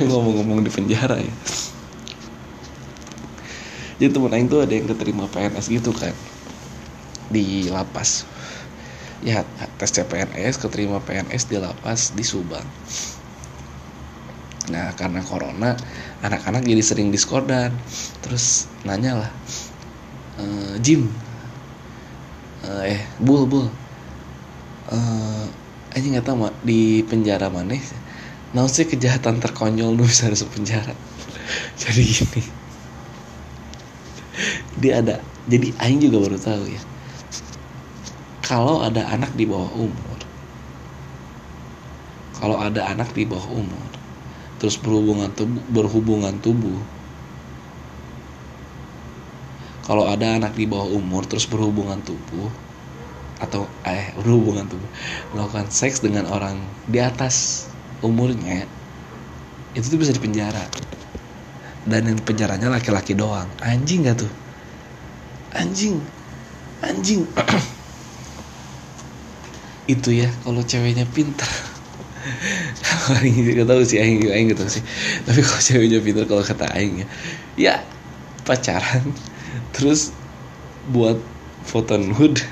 ngomong-ngomong 0.00 0.64
di 0.64 0.70
penjara 0.72 1.20
ya. 1.20 1.34
Jadi 4.00 4.16
temen 4.16 4.32
Aing 4.32 4.48
tuh 4.48 4.64
ada 4.64 4.72
yang 4.72 4.88
keterima 4.88 5.28
PNS 5.28 5.68
gitu 5.68 5.92
kan. 5.92 6.16
Di 7.28 7.68
lapas. 7.68 8.24
Ya 9.20 9.44
tes 9.76 9.92
CPNS 9.92 10.56
keterima 10.56 11.04
PNS 11.04 11.52
di 11.52 11.60
lapas 11.60 12.16
di 12.16 12.24
Subang. 12.24 12.64
Nah 14.72 14.96
karena 14.96 15.20
corona 15.20 15.76
anak-anak 16.24 16.64
jadi 16.64 16.80
sering 16.80 17.12
diskordan. 17.12 17.76
Terus 18.24 18.64
nanya 18.88 19.20
lah 19.20 19.30
e, 20.40 20.44
Jim 20.80 21.04
e, 22.64 22.96
eh 22.96 23.00
bul 23.20 23.44
bul 23.44 23.68
eh 24.88 25.59
aja 25.94 26.06
nggak 26.06 26.26
tahu 26.26 26.36
mak. 26.46 26.54
Di 26.62 27.02
penjara 27.06 27.48
mana 27.52 27.76
nah 28.50 28.66
sih 28.66 28.82
kejahatan 28.82 29.38
terkonyol 29.38 29.94
nu 29.94 30.02
bisa 30.06 30.26
masuk 30.26 30.50
penjara. 30.50 30.94
Jadi 31.80 32.02
gini. 32.02 32.42
Dia 34.80 35.04
ada 35.04 35.20
jadi 35.44 35.74
Aing 35.82 36.00
juga 36.00 36.24
baru 36.24 36.38
tahu 36.40 36.64
ya. 36.70 36.82
Kalau 38.40 38.82
ada 38.82 39.06
anak 39.12 39.36
di 39.36 39.44
bawah 39.44 39.70
umur 39.76 40.20
kalau 42.40 42.56
ada 42.56 42.88
anak 42.88 43.12
di 43.12 43.28
bawah 43.28 43.52
umur 43.52 43.90
terus 44.56 44.80
berhubungan 44.80 45.28
tubuh 45.36 45.60
berhubungan 45.68 46.34
tubuh 46.40 46.80
kalau 49.84 50.08
ada 50.08 50.40
anak 50.40 50.56
di 50.56 50.64
bawah 50.64 50.88
umur 50.88 51.28
terus 51.28 51.44
berhubungan 51.44 52.00
tubuh 52.00 52.48
atau 53.40 53.64
eh 53.88 54.12
berhubungan 54.20 54.68
tubuh 54.68 54.90
melakukan 55.32 55.72
seks 55.72 56.04
dengan 56.04 56.28
orang 56.28 56.60
di 56.84 57.00
atas 57.00 57.66
umurnya 58.04 58.68
itu 59.72 59.86
tuh 59.86 60.00
bisa 60.00 60.12
dipenjara 60.12 60.60
dan 61.88 62.04
yang 62.04 62.20
penjaranya 62.20 62.68
laki-laki 62.68 63.16
doang. 63.16 63.48
Anjing 63.64 64.04
gak 64.04 64.20
tuh? 64.20 64.32
Anjing. 65.56 65.96
Anjing. 66.84 67.24
Itu 69.94 70.12
ya 70.12 70.28
kalau 70.44 70.60
ceweknya 70.60 71.08
pintar. 71.08 71.48
Aing 73.16 73.56
gak 73.56 73.64
tahu 73.64 73.82
sih 73.82 73.96
Aing 73.96 74.28
Aing 74.28 74.52
tahu 74.52 74.68
sih. 74.68 74.84
Tapi 75.24 75.40
kalau 75.40 75.62
ceweknya 75.62 75.98
pintar 76.04 76.28
kalau 76.28 76.44
kata 76.44 76.68
Aing 76.76 77.02
ya 77.02 77.06
ya 77.56 77.74
pacaran. 78.44 79.08
Terus 79.72 80.12
buat 80.92 81.16
foto 81.64 81.96
nude 81.96 82.44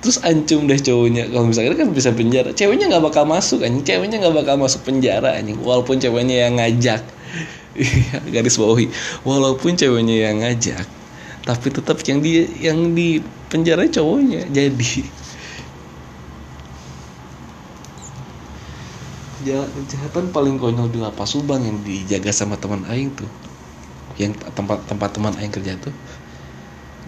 terus 0.00 0.18
ancum 0.24 0.64
deh 0.64 0.80
cowoknya. 0.80 1.28
Kalau 1.28 1.46
misalnya 1.48 1.76
kan 1.76 1.92
bisa 1.92 2.10
penjara. 2.10 2.50
Ceweknya 2.56 2.88
nggak 2.88 3.04
bakal 3.04 3.24
masuk 3.28 3.62
anjing. 3.62 3.84
Ceweknya 3.84 4.16
nggak 4.20 4.36
bakal 4.44 4.56
masuk 4.56 4.80
penjara 4.84 5.36
anjing. 5.36 5.60
Walaupun 5.60 6.00
ceweknya 6.00 6.48
yang 6.48 6.56
ngajak. 6.56 7.04
Garis 8.34 8.56
bawahi. 8.56 8.88
Walaupun 9.22 9.76
ceweknya 9.76 10.32
yang 10.32 10.40
ngajak 10.40 11.00
tapi 11.40 11.72
tetap 11.72 11.98
yang 12.04 12.20
di 12.20 12.46
yang 12.60 12.78
di 12.92 13.18
penjara 13.48 13.88
cowoknya. 13.88 14.48
Jadi. 14.52 15.18
Kejahatan 19.40 20.36
paling 20.36 20.60
konyol 20.60 20.92
di 20.92 21.00
lapas 21.00 21.32
Subang 21.32 21.64
yang 21.64 21.80
dijaga 21.80 22.28
sama 22.28 22.60
teman 22.60 22.84
aing 22.92 23.08
tuh. 23.16 23.30
Yang 24.20 24.36
tempat 24.52 24.84
tempat 24.84 25.16
teman 25.16 25.32
aing 25.40 25.50
kerja 25.50 25.80
tuh. 25.80 25.94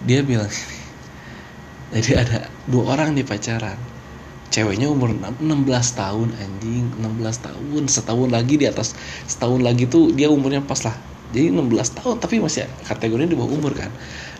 Dia 0.09 0.25
bilang 0.25 0.49
jadi 1.93 2.25
ada 2.25 2.49
dua 2.65 2.97
orang 2.97 3.13
di 3.13 3.21
pacaran. 3.21 3.77
Ceweknya 4.49 4.89
umur 4.89 5.13
16 5.13 5.41
tahun 5.93 6.29
anjing. 6.33 6.89
16 6.97 7.45
tahun 7.45 7.83
setahun 7.85 8.29
lagi 8.33 8.57
di 8.57 8.65
atas 8.65 8.97
setahun 9.29 9.61
lagi 9.61 9.85
tuh 9.85 10.09
dia 10.09 10.29
umurnya 10.33 10.65
pas 10.65 10.81
lah. 10.81 10.97
Jadi 11.33 11.53
16 11.53 11.69
tahun 12.01 12.15
tapi 12.17 12.41
masih 12.41 12.65
kategorinya 12.89 13.33
di 13.33 13.37
bawah 13.37 13.53
umur 13.53 13.77
kan. 13.77 13.93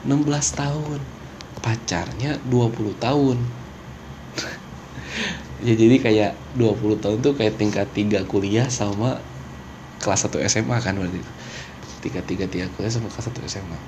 16 0.06 0.26
tahun. 0.58 1.00
Pacarnya 1.62 2.42
20 2.50 2.98
tahun. 2.98 3.38
Ya 5.64 5.80
jadi 5.80 5.96
kayak 5.96 6.60
20 6.60 7.00
tahun 7.00 7.18
tuh 7.24 7.40
kayak 7.40 7.56
tingkat 7.56 7.88
3 7.96 8.28
kuliah 8.28 8.68
sama 8.68 9.24
kelas 10.04 10.28
1 10.28 10.44
SMA 10.52 10.76
kan 10.84 11.00
berarti. 11.00 11.24
Tingkat 12.04 12.28
3 12.28 12.68
3 12.68 12.74
kuliah 12.76 12.92
sama 12.92 13.08
kelas 13.08 13.32
1 13.32 13.48
SMA 13.48 13.80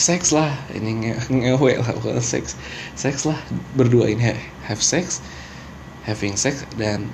seks 0.00 0.32
lah. 0.32 0.56
Ini 0.72 0.90
nge 0.96 1.12
ngewe 1.28 1.76
lah 1.84 1.92
bukan 2.00 2.24
seks. 2.24 2.56
Seks 2.96 3.28
lah 3.28 3.36
berdua. 3.76 4.08
Ini 4.08 4.32
have 4.64 4.80
sex 4.80 5.20
having 6.08 6.40
sex 6.40 6.64
dan 6.80 7.04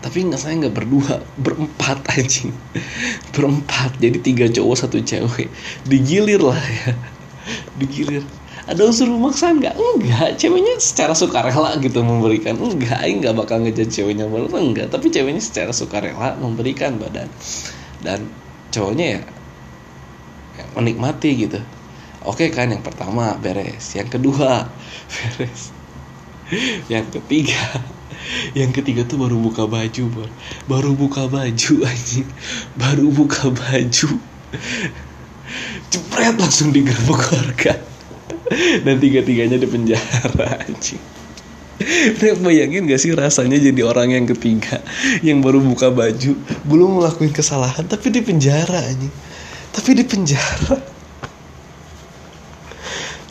tapi 0.00 0.24
nggak 0.24 0.40
saya 0.40 0.56
nggak 0.64 0.74
berdua 0.74 1.20
berempat 1.36 2.00
anjing. 2.16 2.56
Berempat 3.36 4.00
jadi 4.00 4.16
tiga 4.24 4.48
cowok 4.48 4.76
satu 4.80 4.98
cewek. 5.04 5.52
Digilir 5.84 6.40
lah 6.40 6.58
ya. 6.58 6.96
Digilir. 7.76 8.24
Ada 8.66 8.82
unsur 8.82 9.06
pemaksaan 9.06 9.62
nggak? 9.62 9.76
Enggak 9.78 10.28
ceweknya 10.42 10.74
secara 10.82 11.14
sukarela 11.14 11.78
gitu 11.78 12.02
memberikan. 12.02 12.58
Enggak 12.58 12.98
aing 13.04 13.22
nggak 13.22 13.36
bakal 13.36 13.62
ngejat 13.62 13.92
ceweknya 13.92 14.26
baru 14.26 14.50
enggak 14.56 14.90
tapi 14.90 15.12
ceweknya 15.12 15.38
secara 15.44 15.70
sukarela 15.70 16.34
memberikan 16.40 16.98
badan. 16.98 17.30
Dan 18.02 18.26
cowoknya 18.74 19.06
ya, 19.06 19.20
ya 20.58 20.64
menikmati 20.74 21.30
gitu 21.46 21.60
oke 22.26 22.50
kan 22.50 22.68
yang 22.68 22.82
pertama 22.82 23.38
beres. 23.38 23.94
Yang 23.94 24.18
kedua 24.20 24.66
beres. 25.14 25.72
Yang 26.90 27.18
ketiga 27.18 27.80
yang 28.58 28.74
ketiga 28.74 29.06
tuh 29.06 29.22
baru 29.22 29.38
buka 29.38 29.70
baju 29.70 30.04
baru, 30.10 30.32
baru 30.66 30.90
buka 30.98 31.30
baju 31.30 31.74
anjing. 31.86 32.28
Baru 32.74 33.06
buka 33.14 33.50
baju. 33.54 34.08
Jepret 35.90 36.36
langsung 36.36 36.74
digerebek 36.74 37.22
warga. 37.30 37.74
Dan 38.82 38.98
tiga-tiganya 39.02 39.58
di 39.58 39.66
penjara 39.66 40.62
anjing. 40.66 41.02
Nek 42.16 42.40
bayangin 42.40 42.88
gak 42.88 42.98
sih 43.04 43.12
rasanya 43.12 43.60
jadi 43.60 43.84
orang 43.84 44.16
yang 44.16 44.24
ketiga 44.24 44.80
yang 45.20 45.44
baru 45.44 45.60
buka 45.60 45.92
baju 45.92 46.32
belum 46.64 46.96
ngelakuin 46.96 47.36
kesalahan 47.36 47.84
tapi 47.84 48.08
di 48.10 48.24
penjara 48.24 48.80
anjing. 48.80 49.12
Tapi 49.76 49.90
di 49.92 50.04
penjara 50.08 50.95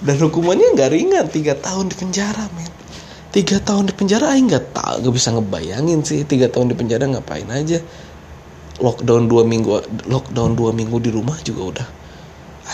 dan 0.05 0.21
hukumannya 0.21 0.77
nggak 0.77 0.89
ringan. 0.93 1.25
Tiga 1.33 1.57
tahun 1.57 1.89
di 1.89 1.95
penjara 1.97 2.45
men. 2.53 2.69
Tiga 3.33 3.59
tahun 3.59 3.91
di 3.91 3.93
penjara 3.97 4.31
aing 4.31 4.47
nggak 4.47 4.71
tahu 4.71 4.95
nggak 5.01 5.13
bisa 5.17 5.33
ngebayangin 5.33 5.99
sih. 6.05 6.21
Tiga 6.23 6.47
tahun 6.47 6.71
di 6.71 6.75
penjara 6.77 7.09
ngapain 7.09 7.49
aja. 7.49 7.81
Lockdown 8.79 9.25
dua 9.25 9.43
minggu 9.43 10.05
lockdown 10.05 10.53
dua 10.53 10.71
minggu 10.71 11.01
di 11.01 11.09
rumah 11.09 11.35
juga 11.41 11.61
udah. 11.75 11.87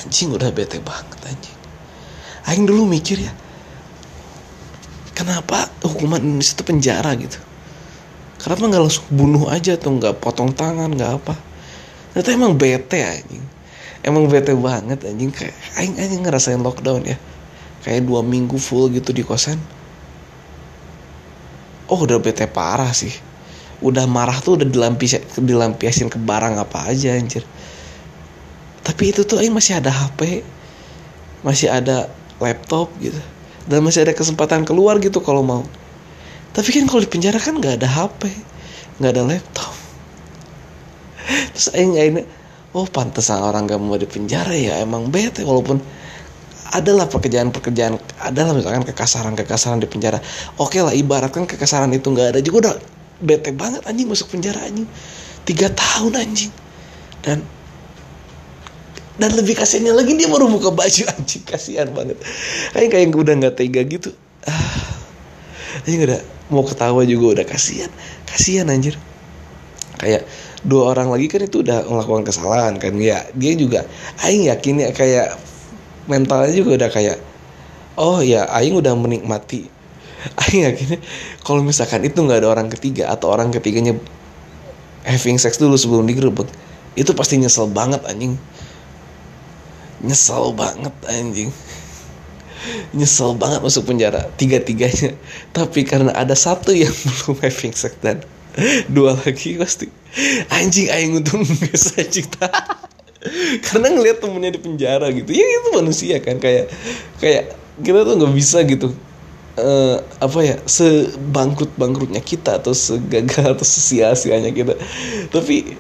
Anjing 0.04 0.36
udah 0.36 0.52
bete 0.52 0.84
banget 0.84 1.18
anjing. 1.24 1.58
Aing 2.52 2.68
dulu 2.68 2.84
mikir 2.86 3.24
ya 3.24 3.34
kenapa 5.12 5.70
hukuman 5.86 6.18
Indonesia 6.18 6.58
itu 6.58 6.66
penjara 6.66 7.14
gitu? 7.14 7.38
Kenapa 8.42 8.66
nggak 8.66 8.82
langsung 8.82 9.06
bunuh 9.14 9.46
aja 9.54 9.78
atau 9.78 9.94
nggak 9.94 10.18
potong 10.18 10.50
tangan 10.50 10.90
nggak 10.90 11.12
apa? 11.22 11.38
Ternyata 12.12 12.30
emang 12.34 12.58
bete 12.58 13.00
anjing 13.06 13.61
emang 14.02 14.30
bete 14.30 14.54
banget 14.58 15.02
anjing. 15.06 15.32
Kayak 15.34 15.56
aing 15.78 15.96
aing 15.98 16.22
ngerasain 16.26 16.62
lockdown 16.62 17.06
ya. 17.06 17.18
Kayak 17.82 18.06
dua 18.06 18.22
minggu 18.22 18.58
full 18.62 18.94
gitu 18.94 19.10
di 19.14 19.26
kosan. 19.26 19.58
Oh 21.90 22.00
udah 22.06 22.22
bete 22.22 22.46
parah 22.46 22.94
sih. 22.94 23.12
Udah 23.82 24.06
marah 24.06 24.38
tuh 24.38 24.62
udah 24.62 24.68
dilampis 24.70 25.18
dilampiasin 25.36 26.08
ke 26.08 26.22
barang 26.22 26.62
apa 26.62 26.94
aja 26.94 27.18
anjir. 27.18 27.42
Tapi 28.82 29.14
itu 29.14 29.26
tuh 29.26 29.42
Aing 29.42 29.54
masih 29.54 29.78
ada 29.78 29.90
HP 29.94 30.46
masih 31.42 31.74
ada 31.74 32.10
laptop 32.38 32.94
gitu. 33.02 33.18
Dan 33.66 33.82
masih 33.86 34.06
ada 34.06 34.14
kesempatan 34.14 34.66
keluar 34.66 34.98
gitu 35.02 35.22
kalau 35.22 35.42
mau. 35.42 35.66
Tapi 36.54 36.70
kan 36.74 36.86
kalau 36.86 37.02
di 37.02 37.10
penjara 37.10 37.42
kan 37.42 37.58
nggak 37.58 37.82
ada 37.82 37.90
HP 37.90 38.30
nggak 39.02 39.12
ada 39.18 39.24
laptop. 39.26 39.74
Terus 41.58 41.70
Aing 41.74 41.98
Aing 41.98 42.41
oh 42.72 42.88
pantesan 42.88 43.44
orang 43.44 43.68
gak 43.68 43.80
mau 43.80 44.00
di 44.00 44.08
penjara 44.08 44.56
ya 44.56 44.80
emang 44.80 45.12
bete 45.12 45.44
walaupun 45.44 45.80
adalah 46.72 47.06
pekerjaan-pekerjaan 47.12 48.00
adalah 48.24 48.56
misalkan 48.56 48.88
kekasaran-kekasaran 48.88 49.84
di 49.84 49.92
penjara. 49.92 50.24
Oke 50.56 50.80
lah 50.80 50.96
ibaratkan 50.96 51.44
kekasaran 51.44 51.92
itu 51.92 52.08
nggak 52.08 52.36
ada 52.36 52.40
juga 52.40 52.72
udah 52.72 52.76
bete 53.20 53.52
banget 53.52 53.84
anjing 53.84 54.08
masuk 54.08 54.32
penjara 54.32 54.64
anjing. 54.64 54.88
Tiga 55.44 55.68
tahun 55.68 56.16
anjing. 56.16 56.52
Dan 57.22 57.44
dan 59.20 59.32
lebih 59.36 59.60
kasihannya 59.60 59.94
lagi 59.94 60.16
dia 60.16 60.32
baru 60.32 60.48
buka 60.48 60.72
baju 60.72 61.04
anjing 61.12 61.44
kasihan 61.44 61.92
banget. 61.92 62.16
Kayak 62.72 62.90
kayak 62.96 63.20
udah 63.20 63.34
nggak 63.36 63.56
tega 63.60 63.82
gitu. 63.84 64.16
Ah 64.48 64.96
anjing 65.84 66.08
udah 66.08 66.20
mau 66.48 66.64
ketawa 66.64 67.04
juga 67.04 67.40
udah 67.40 67.46
kasihan. 67.52 67.92
Kasihan 68.24 68.72
anjir. 68.72 68.96
Kayak 70.00 70.24
dua 70.62 70.94
orang 70.94 71.10
lagi 71.10 71.26
kan 71.26 71.42
itu 71.42 71.66
udah 71.66 71.86
melakukan 71.90 72.24
kesalahan 72.28 72.78
kan. 72.78 72.94
Ya 73.02 73.26
dia 73.34 73.54
juga 73.58 73.86
aing 74.22 74.50
yakin 74.50 74.76
ya 74.86 74.90
kayak 74.94 75.38
mentalnya 76.06 76.54
juga 76.54 76.86
udah 76.86 76.90
kayak 76.90 77.18
oh 77.98 78.22
ya 78.22 78.46
aing 78.50 78.78
udah 78.78 78.94
menikmati. 78.98 79.70
Aing 80.46 80.70
yakin 80.70 81.02
kalau 81.42 81.66
misalkan 81.66 82.06
itu 82.06 82.22
nggak 82.22 82.46
ada 82.46 82.50
orang 82.54 82.70
ketiga 82.70 83.10
atau 83.10 83.34
orang 83.34 83.50
ketiganya 83.50 83.98
having 85.02 85.42
sex 85.42 85.58
dulu 85.58 85.74
sebelum 85.74 86.06
digerebek 86.06 86.46
itu 86.94 87.10
pasti 87.18 87.42
nyesel 87.42 87.66
banget 87.66 88.06
anjing. 88.06 88.38
Nyesel 90.06 90.54
banget 90.54 90.94
anjing. 91.10 91.50
Nyesel 92.98 93.34
banget 93.34 93.66
masuk 93.66 93.90
penjara 93.90 94.30
tiga 94.38 94.62
tiganya 94.62 95.18
tapi 95.58 95.82
karena 95.82 96.14
ada 96.14 96.38
satu 96.38 96.70
yang 96.70 96.94
belum 97.10 97.42
having 97.42 97.74
sex 97.74 97.98
dan 98.06 98.22
dua 98.94 99.18
lagi 99.18 99.58
pasti 99.58 99.90
anjing 100.52 100.88
aing 100.92 101.16
untung 101.16 101.42
nggak 101.44 101.78
anjing 101.98 102.28
karena 103.62 103.88
ngelihat 103.94 104.18
temennya 104.18 104.58
di 104.58 104.62
penjara 104.62 105.08
gitu. 105.14 105.30
Ya 105.30 105.46
itu 105.46 105.70
manusia 105.78 106.18
kan 106.20 106.42
kayak 106.42 106.74
kayak 107.22 107.54
kita 107.82 108.02
tuh 108.02 108.14
nggak 108.18 108.34
bisa 108.34 108.66
gitu 108.66 108.98
uh, 109.62 110.02
apa 110.18 110.40
ya 110.42 110.56
sebangkrut 110.66 111.70
bangkrutnya 111.78 112.22
kita 112.22 112.58
atau 112.58 112.74
segagal 112.74 113.54
atau 113.54 113.66
sia-sianya 113.66 114.50
kita. 114.50 114.74
Tapi 115.30 115.78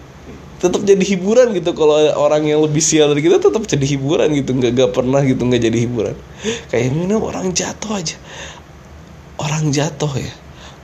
tetap 0.61 0.85
jadi 0.85 1.01
hiburan 1.01 1.57
gitu. 1.57 1.73
Kalau 1.73 1.97
orang 2.13 2.45
yang 2.45 2.61
lebih 2.61 2.81
sial 2.81 3.09
dari 3.09 3.25
kita 3.25 3.41
tetap 3.41 3.65
jadi 3.65 3.85
hiburan 3.97 4.29
gitu. 4.38 4.53
Nggak 4.53 4.71
gak 4.77 4.91
pernah 4.93 5.25
gitu 5.25 5.41
nggak 5.41 5.61
jadi 5.65 5.77
hiburan. 5.89 6.15
Kayak 6.69 6.93
ini 6.93 7.15
orang 7.17 7.50
jatuh 7.57 7.97
aja. 7.97 8.17
Orang 9.41 9.73
jatuh 9.73 10.13
ya 10.21 10.40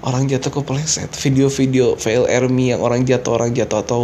orang 0.07 0.23
jatuh 0.31 0.47
ke 0.47 0.63
kepleset. 0.63 1.11
Video-video 1.11 1.99
army 2.31 2.71
yang 2.71 2.79
orang 2.79 3.03
jatuh 3.03 3.35
orang 3.35 3.51
jatuh 3.51 3.83
atau 3.83 4.01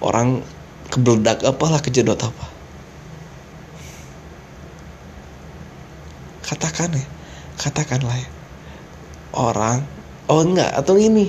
orang 0.00 0.40
kebeledak 0.88 1.44
apalah 1.44 1.84
kejedot 1.84 2.16
apa. 2.16 2.46
Katakan 6.48 6.96
ya 6.96 7.04
katakanlah 7.60 8.16
ya. 8.16 8.28
Orang 9.36 9.84
oh 10.32 10.40
enggak 10.40 10.72
atau 10.72 10.96
ini. 10.96 11.28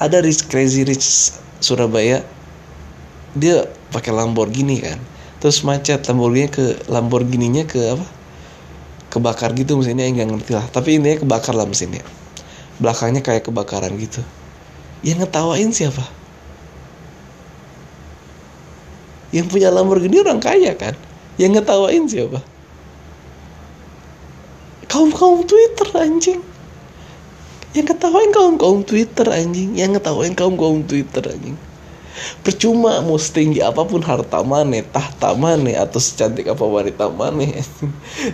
Ada 0.00 0.24
rich 0.24 0.48
crazy 0.48 0.88
rich 0.88 1.36
Surabaya 1.60 2.24
dia 3.36 3.68
pakai 3.92 4.16
Lamborghini 4.16 4.80
kan. 4.80 4.96
Terus 5.44 5.60
macet 5.60 6.08
Lamborghini 6.08 6.48
ke 6.48 6.88
Lamborghininya 6.88 7.68
ke 7.68 7.80
apa? 8.00 8.06
Kebakar 9.12 9.52
gitu 9.52 9.76
mesinnya 9.76 10.08
enggak 10.08 10.32
ngerti 10.32 10.52
lah. 10.56 10.64
Tapi 10.72 10.96
intinya 10.96 11.20
kebakar 11.20 11.52
lah 11.52 11.68
mesinnya 11.68 12.00
belakangnya 12.80 13.20
kayak 13.20 13.46
kebakaran 13.46 13.94
gitu. 14.00 14.24
Yang 15.04 15.28
ngetawain 15.28 15.70
siapa? 15.70 16.04
Yang 19.30 19.46
punya 19.52 19.68
Lamborghini 19.70 20.18
orang 20.20 20.42
kaya 20.42 20.74
kan? 20.74 20.96
Yang 21.38 21.60
ngetawain 21.60 22.04
siapa? 22.10 22.40
Kaum 24.90 25.14
kaum 25.14 25.46
Twitter 25.46 25.88
anjing. 25.94 26.42
Yang 27.70 27.94
ngetawain 27.94 28.30
kaum 28.34 28.58
kaum 28.58 28.82
Twitter 28.82 29.28
anjing. 29.30 29.78
Yang 29.78 30.00
ngetawain 30.00 30.34
kaum 30.34 30.58
kaum 30.58 30.82
Twitter 30.82 31.22
anjing. 31.22 31.54
Percuma 32.42 33.00
mau 33.00 33.16
setinggi 33.16 33.62
apa 33.62 33.86
pun 33.86 34.02
harta 34.02 34.42
mana 34.42 34.82
tahta 34.82 35.32
mana 35.38 35.72
atau 35.78 36.02
secantik 36.02 36.50
apa 36.50 36.60
wanita 36.66 37.06
mana 37.08 37.48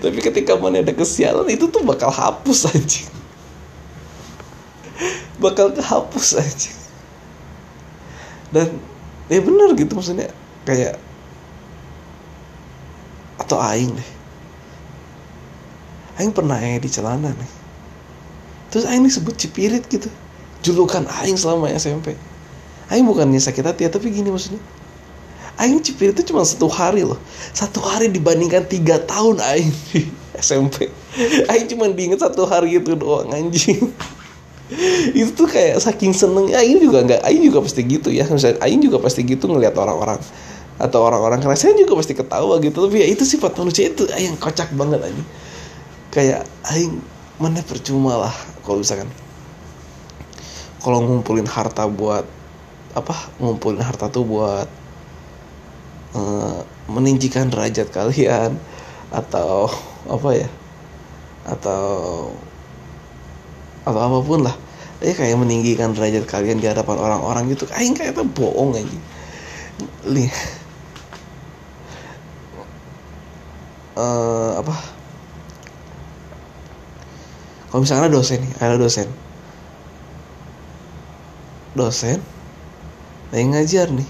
tapi 0.03 0.19
ketika 0.25 0.59
mana 0.59 0.83
ada 0.83 0.91
kesialan 0.91 1.47
itu 1.47 1.71
tuh 1.71 1.85
bakal 1.87 2.11
hapus 2.11 2.73
aja 2.73 3.05
bakal 5.43 5.73
kehapus 5.73 6.41
aja 6.41 6.73
dan 8.55 8.73
ya 9.29 9.41
bener 9.43 9.75
gitu 9.77 9.93
maksudnya 9.93 10.31
kayak 10.65 10.97
atau 13.43 13.61
aing 13.61 13.93
deh 13.93 14.11
aing 16.23 16.33
pernah 16.33 16.57
aing 16.57 16.81
di 16.81 16.89
celana 16.89 17.31
nih 17.31 17.51
terus 18.73 18.89
aing 18.89 19.05
disebut 19.05 19.35
cipirit 19.37 19.85
gitu 19.87 20.09
julukan 20.65 21.05
aing 21.23 21.37
selama 21.37 21.69
SMP 21.75 22.17
Aing 22.87 23.03
bukannya 23.03 23.43
sakit 23.43 23.67
hati 23.67 23.83
ya, 23.87 23.91
tapi 23.91 24.15
gini 24.15 24.31
maksudnya. 24.31 24.63
Aing 25.57 25.81
cipir 25.81 26.13
itu 26.13 26.23
cuma 26.31 26.45
satu 26.45 26.69
hari 26.69 27.03
loh. 27.03 27.19
Satu 27.51 27.81
hari 27.81 28.13
dibandingkan 28.13 28.69
tiga 28.69 29.01
tahun 29.03 29.41
Aing 29.41 29.73
di 29.91 30.07
SMP. 30.39 30.93
Aing 31.51 31.67
cuma 31.67 31.91
diinget 31.91 32.23
satu 32.23 32.47
hari 32.47 32.79
itu 32.79 32.95
doang 32.95 33.33
anjing. 33.33 33.91
itu 35.19 35.31
tuh 35.33 35.47
kayak 35.47 35.79
saking 35.79 36.13
seneng. 36.13 36.51
Aing 36.51 36.83
juga 36.83 37.07
nggak 37.07 37.23
Aing 37.23 37.43
juga 37.47 37.63
pasti 37.63 37.87
gitu 37.87 38.11
ya. 38.11 38.27
Misalnya 38.27 38.59
Aing 38.63 38.83
juga 38.83 38.99
pasti 38.99 39.23
gitu 39.23 39.47
ngelihat 39.47 39.75
orang-orang 39.79 40.19
atau 40.77 41.01
orang-orang 41.09 41.41
karena 41.41 41.57
saya 41.57 41.73
juga 41.73 41.97
pasti 41.97 42.13
ketawa 42.13 42.59
gitu. 42.61 42.85
Tapi 42.87 43.03
ya 43.03 43.07
itu 43.07 43.23
sifat 43.23 43.55
manusia 43.57 43.91
itu 43.91 44.05
Aing 44.11 44.35
kocak 44.37 44.75
banget 44.75 45.03
aja 45.07 45.25
kayak 46.17 46.49
Aing 46.73 46.97
mana 47.37 47.61
percuma 47.61 48.17
lah 48.17 48.35
kalau 48.65 48.81
misalkan 48.81 49.13
kalau 50.81 51.05
ngumpulin 51.05 51.45
harta 51.45 51.85
buat 51.85 52.25
apa 52.97 53.37
ngumpulin 53.37 53.85
harta 53.85 54.09
tuh 54.09 54.25
buat 54.25 54.65
uh, 56.17 56.65
meninggikan 56.89 57.53
derajat 57.53 57.93
kalian 57.93 58.57
atau 59.13 59.69
apa 60.17 60.29
ya 60.33 60.49
atau 61.45 61.85
atau 63.87 64.01
apa 64.03 64.19
pun 64.27 64.43
lah. 64.43 64.57
Ya 64.99 65.15
kayak 65.15 65.39
meninggikan 65.39 65.95
derajat 65.95 66.27
kalian 66.27 66.59
di 66.59 66.67
hadapan 66.67 66.99
orang-orang 66.99 67.55
gitu. 67.55 67.71
Aing 67.71 67.95
kayak 67.95 68.19
itu 68.19 68.25
bohong 68.27 68.75
aja 68.75 68.99
li. 70.09 70.27
Uh, 73.97 74.61
apa? 74.61 74.75
Kalau 77.73 77.81
misalnya 77.85 78.09
dosen 78.13 78.41
nih 78.41 78.53
ada 78.61 78.77
dosen. 78.81 79.09
Dosen 81.77 82.21
yang 83.37 83.53
ngajar 83.53 83.93
nih. 83.93 84.09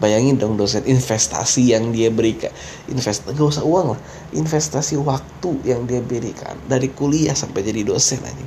Bayangin 0.00 0.40
dong 0.40 0.56
dosen 0.56 0.80
investasi 0.88 1.76
yang 1.76 1.92
dia 1.92 2.08
berikan. 2.08 2.48
Invest 2.88 3.28
gak 3.28 3.36
usah 3.36 3.64
uang 3.64 3.96
lah. 3.96 4.00
Investasi 4.32 4.96
waktu 4.96 5.60
yang 5.64 5.84
dia 5.84 6.00
berikan 6.00 6.56
dari 6.64 6.88
kuliah 6.88 7.36
sampai 7.36 7.60
jadi 7.60 7.84
dosen 7.84 8.20
aja 8.24 8.46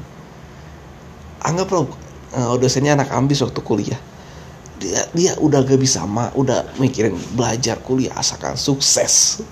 anggap 1.44 1.68
lo 1.76 1.92
uh, 2.34 2.56
dosennya 2.58 2.98
anak 2.98 3.12
ambis 3.14 3.44
waktu 3.44 3.62
kuliah. 3.62 4.00
Dia 4.80 5.06
dia 5.14 5.32
udah 5.38 5.64
gak 5.64 5.80
bisa 5.80 6.04
mah 6.04 6.34
udah 6.34 6.76
mikirin 6.82 7.16
belajar 7.38 7.80
kuliah 7.84 8.16
asalkan 8.18 8.58
sukses. 8.58 9.44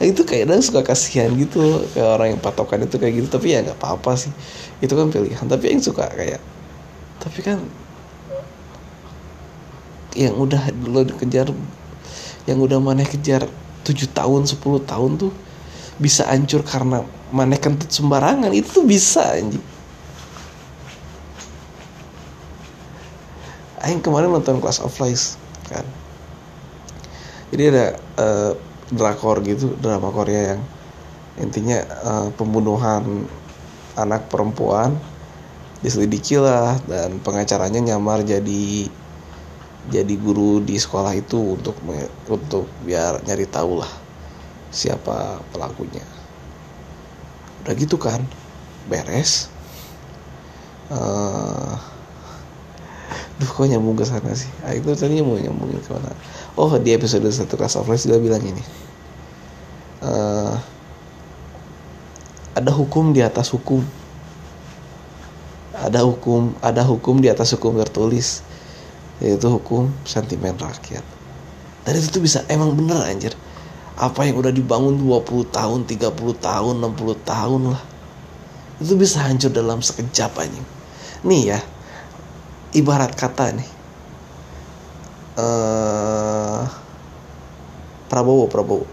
Nah, 0.00 0.06
itu 0.10 0.26
kayak 0.26 0.50
suka 0.60 0.84
kasihan 0.84 1.32
gitu 1.38 1.86
kayak 1.94 2.08
orang 2.20 2.28
yang 2.36 2.40
patokan 2.42 2.82
itu 2.84 2.96
kayak 2.98 3.22
gitu. 3.22 3.28
Tapi 3.30 3.46
ya 3.54 3.58
nggak 3.64 3.78
apa-apa 3.78 4.18
sih. 4.18 4.32
Itu 4.82 4.98
kan 4.98 5.08
pilihan. 5.08 5.46
Tapi 5.46 5.64
yang 5.68 5.80
suka 5.80 6.08
kayak 6.12 6.40
tapi 7.22 7.38
kan 7.38 7.62
yang 10.18 10.34
udah 10.34 10.74
lo 10.90 11.06
dikejar 11.06 11.54
yang 12.44 12.58
udah 12.58 12.82
maneh 12.82 13.06
kejar 13.06 13.46
7 13.86 14.10
tahun 14.10 14.44
10 14.44 14.58
tahun 14.90 15.10
tuh 15.16 15.32
bisa 16.02 16.26
hancur 16.26 16.66
karena 16.66 17.06
maneh 17.30 17.56
kentut 17.56 17.88
sembarangan. 17.88 18.50
Itu 18.50 18.82
tuh 18.82 18.84
bisa 18.84 19.38
anjing 19.38 19.71
Aing 23.82 23.98
kemarin 23.98 24.30
nonton 24.30 24.62
Class 24.62 24.78
of 24.78 24.94
Lies 25.02 25.34
kan. 25.66 25.82
Jadi 27.50 27.62
ada 27.68 27.86
uh, 28.16 28.52
drakor 28.94 29.42
gitu 29.42 29.74
drama 29.82 30.08
Korea 30.14 30.56
yang 30.56 30.62
intinya 31.40 31.82
uh, 32.04 32.28
pembunuhan 32.36 33.26
anak 33.96 34.28
perempuan 34.28 34.96
diselidiki 35.82 36.38
lah 36.38 36.78
dan 36.86 37.18
pengacaranya 37.20 37.82
nyamar 37.82 38.22
jadi 38.22 38.86
jadi 39.90 40.14
guru 40.14 40.62
di 40.62 40.78
sekolah 40.78 41.10
itu 41.18 41.58
untuk 41.58 41.74
untuk 42.30 42.70
biar 42.86 43.18
nyari 43.26 43.50
tahu 43.50 43.82
lah 43.82 43.90
siapa 44.70 45.42
pelakunya. 45.50 46.06
Udah 47.66 47.74
gitu 47.74 47.98
kan 47.98 48.22
beres. 48.86 49.50
Uh, 50.86 51.74
duh 53.40 53.48
kok 53.48 53.66
nyambung 53.66 53.96
ke 53.96 54.04
sana 54.04 54.32
sih? 54.36 54.50
Ah, 54.66 54.76
itu 54.76 54.86
tadinya 54.94 55.26
mau 55.26 55.38
nyambungin 55.38 55.80
ke 55.80 55.90
mana? 55.90 56.12
Oh 56.58 56.70
di 56.76 56.92
episode 56.92 57.24
satu 57.28 57.56
kelas 57.56 57.80
of 57.80 57.88
Life 57.88 58.04
juga 58.04 58.20
bilang 58.20 58.42
ini. 58.44 58.62
Uh, 60.02 60.58
ada 62.52 62.70
hukum 62.74 63.16
di 63.16 63.24
atas 63.24 63.48
hukum. 63.50 63.80
Ada 65.72 66.04
hukum 66.04 66.52
ada 66.60 66.82
hukum 66.84 67.18
di 67.18 67.32
atas 67.32 67.56
hukum 67.56 67.80
tertulis 67.80 68.44
yaitu 69.22 69.48
hukum 69.48 69.88
sentimen 70.04 70.58
rakyat. 70.58 71.02
Dan 71.82 71.92
itu 71.98 72.08
tuh 72.12 72.22
bisa 72.22 72.44
emang 72.52 72.76
bener 72.76 73.00
anjir. 73.02 73.32
Apa 73.96 74.26
yang 74.26 74.38
udah 74.38 74.50
dibangun 74.50 74.98
20 74.98 75.48
tahun 75.48 75.80
30 75.86 76.12
tahun 76.42 76.74
60 76.78 77.22
tahun 77.22 77.60
lah. 77.72 77.82
Itu 78.82 78.98
bisa 78.98 79.22
hancur 79.22 79.54
dalam 79.54 79.78
sekejap 79.78 80.36
anjing. 80.38 80.66
Nih 81.22 81.54
ya 81.54 81.60
ibarat 82.72 83.12
kata 83.16 83.52
nih 83.56 83.70
uh, 85.38 86.64
Prabowo 88.12 88.44
Prabowo. 88.44 88.86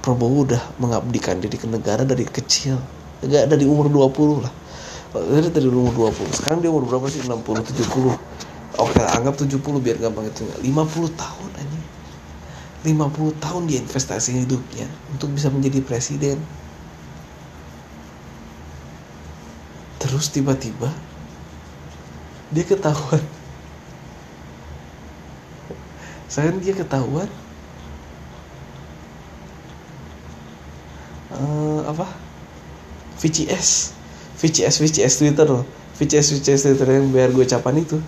Prabowo 0.00 0.48
udah 0.48 0.62
mengabdikan 0.80 1.36
diri 1.36 1.60
ke 1.60 1.68
negara 1.68 2.00
dari 2.00 2.24
kecil. 2.24 2.80
Enggak 3.20 3.50
dari 3.52 3.68
umur 3.68 3.92
20 3.92 4.44
lah. 4.44 4.52
Dari 5.12 5.52
dari 5.52 5.68
umur 5.68 6.12
20 6.12 6.32
sekarang 6.32 6.64
dia 6.64 6.72
umur 6.72 6.88
berapa 6.88 7.08
sih? 7.12 7.24
60 7.24 7.44
70 7.44 8.16
oke 8.78 9.00
anggap 9.00 9.34
70 9.40 9.58
biar 9.80 9.96
gampang 9.98 10.28
itu 10.28 10.44
50 10.44 10.68
tahun 11.16 11.50
aja 11.56 11.80
50 12.86 13.42
tahun 13.42 13.62
dia 13.66 13.78
investasi 13.82 14.46
hidupnya 14.46 14.86
untuk 15.10 15.34
bisa 15.34 15.50
menjadi 15.50 15.82
presiden. 15.82 16.38
Terus 19.98 20.30
tiba-tiba 20.30 20.86
dia 22.52 22.64
ketahuan. 22.64 23.22
Saya 26.32 26.52
dia 26.60 26.76
ketahuan. 26.76 27.28
Uh, 31.32 31.84
apa? 31.84 32.08
VCS 33.18 33.92
VCS 34.38 34.74
VCS 34.80 35.14
Twitter 35.18 35.46
loh. 35.48 35.64
VCS 35.98 36.38
VCS 36.38 36.60
Twitter 36.70 36.88
yang 37.00 37.10
biar 37.10 37.34
gue 37.34 37.42
capan 37.48 37.82
itu. 37.82 37.98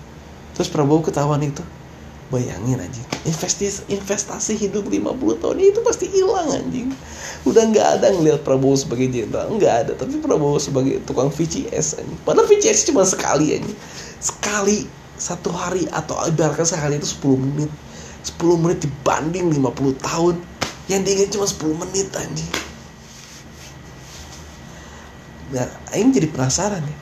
Terus 0.54 0.68
Prabowo 0.70 1.02
ketahuan 1.02 1.42
itu 1.42 1.64
bayangin 2.30 2.78
anjing. 2.78 3.06
Investasi 3.26 3.90
investasi 3.90 4.54
hidup 4.54 4.86
50 4.86 5.42
tahun 5.42 5.58
itu 5.58 5.82
pasti 5.82 6.06
hilang 6.08 6.48
anjing. 6.54 6.94
Udah 7.42 7.66
nggak 7.68 7.88
ada 8.00 8.14
ngelihat 8.14 8.40
Prabowo 8.46 8.78
sebagai 8.78 9.10
jenderal 9.10 9.50
nggak 9.50 9.74
ada. 9.86 9.92
Tapi 9.98 10.22
Prabowo 10.22 10.56
sebagai 10.62 11.02
tukang 11.04 11.28
VCS 11.28 12.00
anjing. 12.00 12.18
Padahal 12.22 12.46
VCS 12.46 12.88
cuma 12.88 13.02
sekali 13.02 13.58
anjing. 13.58 13.78
Sekali 14.22 14.86
satu 15.20 15.50
hari 15.50 15.84
atau 15.90 16.16
ibaratkan 16.30 16.64
sekali 16.64 16.96
itu 16.96 17.10
10 17.18 17.36
menit. 17.36 17.70
10 18.24 18.62
menit 18.62 18.78
dibanding 18.86 19.50
50 19.50 19.98
tahun. 19.98 20.34
Yang 20.86 21.00
diingin 21.06 21.28
cuma 21.34 21.46
10 21.50 21.82
menit 21.82 22.08
anjing. 22.14 22.50
Nah 25.50 25.66
ini 25.98 26.14
jadi 26.14 26.30
penasaran 26.30 26.82
ya. 26.86 26.96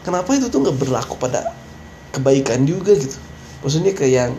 Kenapa 0.00 0.32
itu 0.32 0.48
tuh 0.48 0.64
nggak 0.64 0.80
berlaku 0.80 1.20
pada 1.20 1.52
kebaikan 2.16 2.64
juga 2.64 2.96
gitu? 2.96 3.20
Maksudnya 3.60 3.92
ke 3.92 4.08
yang 4.08 4.32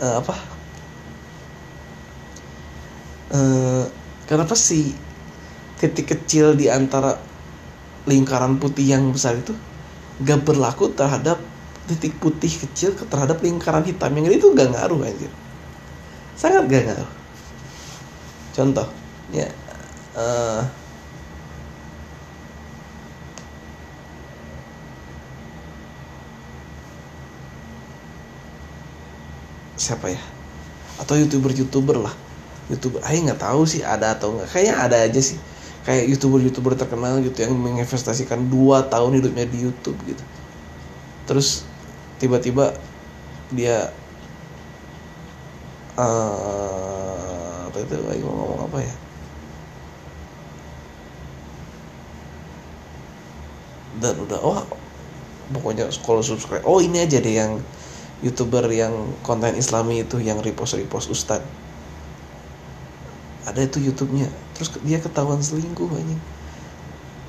uh, 0.00 0.14
apa? 0.20 0.34
Uh, 3.26 3.84
kenapa 4.30 4.54
sih 4.54 4.94
titik 5.76 6.14
kecil 6.14 6.54
di 6.54 6.70
antara 6.70 7.18
lingkaran 8.06 8.56
putih 8.62 8.94
yang 8.94 9.10
besar 9.10 9.34
itu 9.34 9.52
gak 10.22 10.46
berlaku 10.46 10.94
terhadap 10.94 11.42
titik 11.90 12.16
putih 12.22 12.48
kecil 12.48 12.94
terhadap 12.94 13.42
lingkaran 13.42 13.82
hitam? 13.82 14.14
Yang 14.14 14.40
itu 14.40 14.46
gak 14.54 14.72
ngaruh 14.72 15.02
aja 15.04 15.28
sangat 16.36 16.68
gak 16.68 16.84
ngaruh. 16.86 17.12
Contoh 18.52 18.88
ya 19.34 19.48
uh, 20.14 20.62
siapa 29.76 30.10
ya? 30.10 30.20
Atau 30.96 31.20
youtuber 31.20 31.52
youtuber 31.52 31.96
lah. 32.00 32.14
Youtuber 32.72 33.04
Ayo 33.04 33.28
nggak 33.28 33.40
tahu 33.40 33.62
sih 33.68 33.84
ada 33.84 34.16
atau 34.16 34.34
nggak. 34.34 34.48
Kayaknya 34.48 34.74
ada 34.80 34.96
aja 35.04 35.20
sih. 35.20 35.38
Kayak 35.86 36.10
youtuber 36.10 36.42
youtuber 36.42 36.74
terkenal 36.74 37.22
gitu 37.22 37.46
yang 37.46 37.54
menginvestasikan 37.54 38.50
dua 38.50 38.88
tahun 38.90 39.22
hidupnya 39.22 39.46
di 39.46 39.68
YouTube 39.70 39.94
gitu. 40.08 40.24
Terus 41.30 41.62
tiba-tiba 42.18 42.74
dia 43.54 43.94
uh, 45.94 47.70
apa 47.70 47.76
itu? 47.78 47.94
Ayo 48.10 48.26
ngomong 48.26 48.66
apa 48.66 48.78
ya? 48.82 48.94
Dan 54.02 54.14
udah 54.26 54.40
oh 54.42 54.60
pokoknya 55.54 55.86
kalau 56.02 56.24
subscribe. 56.24 56.66
Oh 56.66 56.82
ini 56.82 57.04
aja 57.06 57.22
deh 57.22 57.34
yang 57.36 57.62
youtuber 58.24 58.64
yang 58.72 58.92
konten 59.20 59.56
islami 59.56 60.04
itu 60.04 60.16
yang 60.20 60.40
repost 60.40 60.76
repost 60.80 61.12
ustad 61.12 61.44
ada 63.46 63.62
itu 63.62 63.78
YouTube-nya. 63.78 64.26
Terus 64.58 64.74
dia 64.82 64.98
ketahuan 64.98 65.38
selingkuh 65.38 65.86
anjing. 65.94 66.18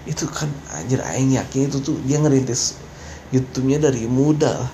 Itu 0.09 0.25
kan 0.25 0.49
anjir 0.73 0.97
aing 1.05 1.37
yakin 1.37 1.69
itu 1.69 1.77
tuh 1.79 1.95
dia 2.03 2.17
ngerintis 2.17 2.81
YouTube-nya 3.29 3.77
dari 3.87 4.09
muda 4.09 4.49
lah. 4.49 4.71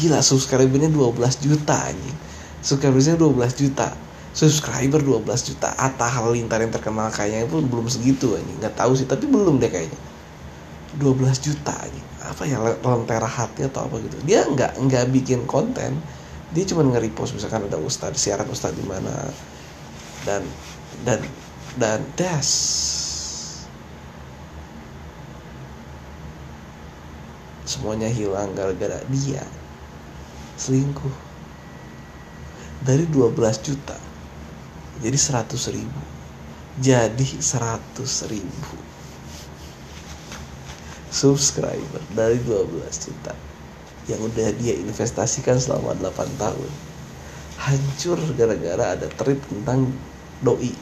Gila 0.00 0.24
subscribernya 0.24 0.88
12 0.88 1.44
juta 1.44 1.76
anjing. 1.76 2.16
Subscribernya 2.64 3.20
12 3.20 3.60
juta. 3.60 3.92
Subscriber 4.32 5.04
12 5.04 5.28
juta. 5.52 5.76
Atta 5.76 6.08
Halilintar 6.08 6.64
yang 6.64 6.72
terkenal 6.72 7.12
kayaknya 7.12 7.44
pun 7.46 7.68
belum 7.68 7.92
segitu 7.92 8.32
anjing. 8.32 8.56
Nggak 8.56 8.80
tahu 8.80 8.96
sih 8.96 9.04
tapi 9.04 9.28
belum 9.28 9.60
deh 9.60 9.68
kayaknya 9.68 10.15
12 10.96 11.44
juta 11.44 11.76
anjing 11.76 12.06
apa 12.26 12.42
ya 12.48 12.58
lentera 12.58 13.28
hati 13.28 13.68
atau 13.68 13.86
apa 13.86 14.02
gitu. 14.02 14.18
Dia 14.26 14.48
nggak 14.48 14.82
nggak 14.82 15.04
bikin 15.14 15.46
konten. 15.46 16.00
Dia 16.50 16.64
cuma 16.66 16.82
nge-repost 16.86 17.36
misalkan 17.36 17.68
ada 17.68 17.78
ustad 17.78 18.16
siaran 18.18 18.48
ustad 18.50 18.74
di 18.74 18.82
mana. 18.82 19.12
Dan 20.26 20.42
dan 21.06 21.22
dan 21.78 22.00
das. 22.18 22.50
Semuanya 27.66 28.10
hilang 28.10 28.54
gara-gara 28.54 29.02
dia. 29.10 29.42
Selingkuh. 30.58 31.14
Dari 32.86 33.04
12 33.10 33.66
juta 33.66 33.98
jadi 35.02 35.18
100 35.18 35.76
ribu. 35.76 36.02
Jadi 36.76 37.40
100 37.40 38.32
ribu 38.32 38.85
subscriber 41.16 42.04
dari 42.12 42.36
12 42.44 42.84
juta 43.08 43.32
yang 44.06 44.20
udah 44.20 44.52
dia 44.60 44.76
investasikan 44.76 45.56
selama 45.56 45.96
8 45.96 46.12
tahun. 46.36 46.72
Hancur 47.56 48.20
gara-gara 48.36 49.00
ada 49.00 49.08
trip 49.16 49.40
tentang 49.48 49.88
doi. 50.44 50.76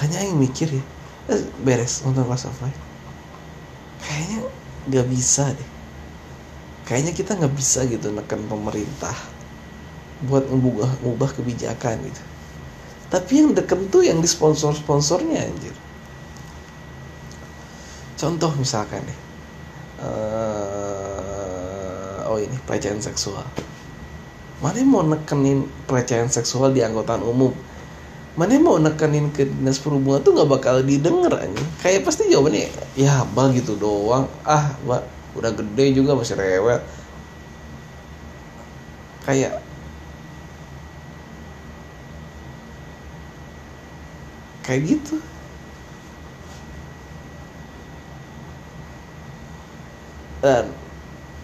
Hanya 0.00 0.24
yang 0.24 0.40
mikir 0.40 0.72
ya 0.72 0.84
eh, 1.28 1.44
beres 1.60 2.00
nonton 2.00 2.24
Class 2.24 2.48
of 2.48 2.56
Life 2.64 2.80
kayaknya 4.00 4.38
nggak 4.88 5.06
bisa 5.12 5.52
deh. 5.52 5.70
Kayaknya 6.88 7.12
kita 7.12 7.36
nggak 7.36 7.54
bisa 7.54 7.84
gitu 7.84 8.08
neken 8.08 8.48
pemerintah 8.48 9.12
buat 10.24 10.48
ngubah 10.48 11.04
ngubah 11.04 11.30
kebijakan 11.36 12.00
gitu. 12.08 12.22
Tapi 13.12 13.32
yang 13.36 13.52
deket 13.52 13.92
tuh 13.92 14.02
yang 14.08 14.24
di 14.24 14.28
sponsor 14.28 14.72
sponsornya 14.72 15.44
anjir 15.44 15.76
contoh 18.18 18.50
misalkan 18.58 19.00
nih. 19.06 19.18
Uh, 19.98 20.18
oh 22.26 22.38
ini 22.38 22.58
pelecehan 22.66 22.98
seksual. 22.98 23.46
Mana 24.58 24.82
mau 24.82 25.06
nekenin 25.06 25.70
pelecehan 25.86 26.26
seksual 26.26 26.74
di 26.74 26.82
angkutan 26.82 27.22
umum? 27.22 27.54
Mana 28.38 28.58
mau 28.62 28.78
nekenin 28.78 29.30
ke 29.34 29.46
dinas 29.46 29.78
perhubungan 29.82 30.22
tuh 30.22 30.34
nggak 30.34 30.50
bakal 30.50 30.78
didengar 30.82 31.34
aja 31.42 31.64
kayak 31.82 32.06
pasti 32.06 32.30
jawabannya 32.30 32.70
ya 32.94 33.26
bang 33.34 33.50
gitu 33.58 33.74
doang. 33.74 34.30
Ah 34.46 34.78
mbak 34.86 35.02
udah 35.34 35.50
gede 35.54 35.94
juga 35.94 36.14
masih 36.14 36.38
rewel 36.38 36.78
kayak 39.26 39.58
kayak 44.62 44.82
gitu 44.86 45.18
dan 50.44 50.70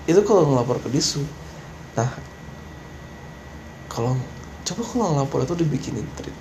itu 0.07 0.21
kalau 0.23 0.49
ngelapor 0.53 0.79
ke 0.85 0.89
disu 0.93 1.25
nah 1.99 2.11
kalau 3.91 4.19
coba 4.67 4.83
kalau 4.83 5.07
ngelapor 5.15 5.47
itu 5.47 5.55
dibikinin 5.55 6.09
treat. 6.19 6.35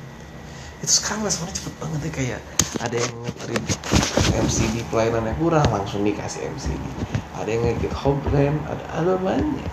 Itu 0.82 1.00
sekarang 1.00 1.22
responnya 1.24 1.54
cepet 1.54 1.74
banget 1.78 2.02
ya 2.02 2.12
kayak 2.12 2.42
ada 2.82 2.98
yang 2.98 3.14
ngetrit 3.24 3.64
MCD 4.34 4.82
pelayanannya 4.90 5.38
kurang 5.38 5.68
langsung 5.70 6.02
dikasih 6.02 6.50
MCD 6.58 6.82
ada 7.38 7.50
yang 7.50 7.62
ngekit 7.64 7.94
hotline 7.94 8.58
ada 8.66 8.84
ada 8.98 9.14
banyak 9.22 9.70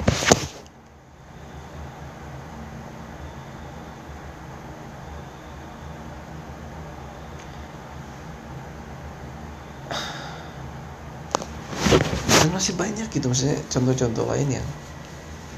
dan 12.41 12.50
masih 12.61 12.77
banyak 12.77 13.09
gitu 13.09 13.33
maksudnya 13.33 13.57
contoh-contoh 13.73 14.29
lain 14.29 14.61
yang 14.61 14.69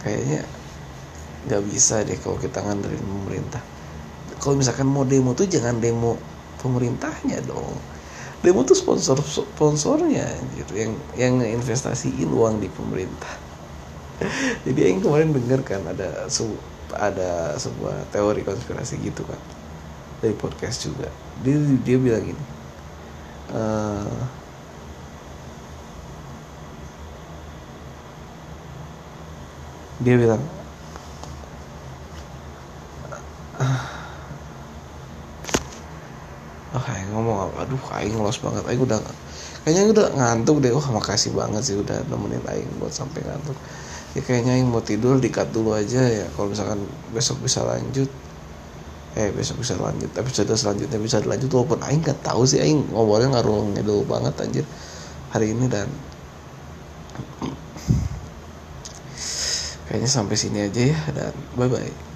kayaknya 0.07 0.47
nggak 1.51 1.63
bisa 1.67 2.07
deh 2.07 2.15
kalau 2.23 2.39
kita 2.39 2.63
ngandelin 2.63 3.03
pemerintah. 3.03 3.63
Kalau 4.39 4.55
misalkan 4.55 4.87
mau 4.87 5.03
demo 5.03 5.35
tuh 5.35 5.51
jangan 5.51 5.83
demo 5.83 6.15
pemerintahnya 6.63 7.43
dong. 7.43 7.75
Demo 8.43 8.63
tuh 8.63 8.79
sponsor 8.79 9.19
sponsornya 9.19 10.27
gitu. 10.55 10.79
Yang 10.79 10.93
yang 11.19 11.43
investasiin 11.43 12.31
uang 12.31 12.63
di 12.63 12.71
pemerintah. 12.71 13.35
Jadi 14.67 14.79
yang 14.79 15.03
kemarin 15.03 15.35
denger 15.35 15.61
kan 15.67 15.83
ada 15.83 16.31
su 16.31 16.55
ada 16.95 17.59
sebuah 17.59 18.15
teori 18.15 18.47
konspirasi 18.47 19.03
gitu 19.03 19.27
kan 19.27 19.39
dari 20.23 20.35
podcast 20.39 20.87
juga. 20.87 21.11
Dia 21.43 21.59
dia 21.83 21.99
bilang 21.99 22.23
gini 22.23 22.45
uh, 23.53 24.42
dia 30.03 30.19
bilang 30.19 30.43
oh 36.73 36.85
aing 36.89 37.11
ngomong 37.15 37.53
aduh 37.57 37.83
aing 38.01 38.17
los 38.19 38.39
banget. 38.43 38.65
Aing 38.67 38.83
udah 38.83 38.99
kayaknya 39.63 39.93
udah 39.93 40.07
ngantuk 40.19 40.59
deh. 40.65 40.73
Wah 40.75 40.89
makasih 40.91 41.31
banget 41.37 41.63
sih 41.63 41.77
udah 41.79 42.03
nemenin 42.11 42.43
aing 42.49 42.69
buat 42.83 42.91
sampai 42.91 43.23
ngantuk. 43.23 43.55
Ya 44.13 44.21
kayaknya 44.25 44.59
aing 44.59 44.69
mau 44.69 44.83
tidur 44.83 45.23
dikat 45.23 45.55
dulu 45.55 45.77
aja 45.77 46.03
ya. 46.03 46.27
Kalau 46.35 46.51
misalkan 46.51 46.83
besok 47.15 47.45
bisa 47.45 47.63
lanjut 47.63 48.11
eh 49.13 49.29
besok 49.29 49.61
bisa 49.61 49.77
lanjut 49.77 50.09
tapi 50.09 50.33
episode 50.33 50.57
selanjutnya 50.57 50.97
bisa 50.97 51.21
dilanjut 51.21 51.53
walaupun 51.53 51.85
aing 51.85 52.01
nggak 52.01 52.25
tahu 52.25 52.49
sih 52.49 52.65
aing 52.65 52.81
ngobrolnya 52.97 53.37
ngarung 53.37 53.77
ngedul 53.77 54.09
banget 54.09 54.33
anjir 54.41 54.65
hari 55.29 55.53
ini 55.53 55.69
dan 55.69 55.85
kayaknya 59.93 60.09
sampai 60.09 60.41
sini 60.41 60.65
aja 60.65 60.83
ya 60.89 60.99
dan 61.13 61.37
bye 61.53 61.69
bye 61.69 62.12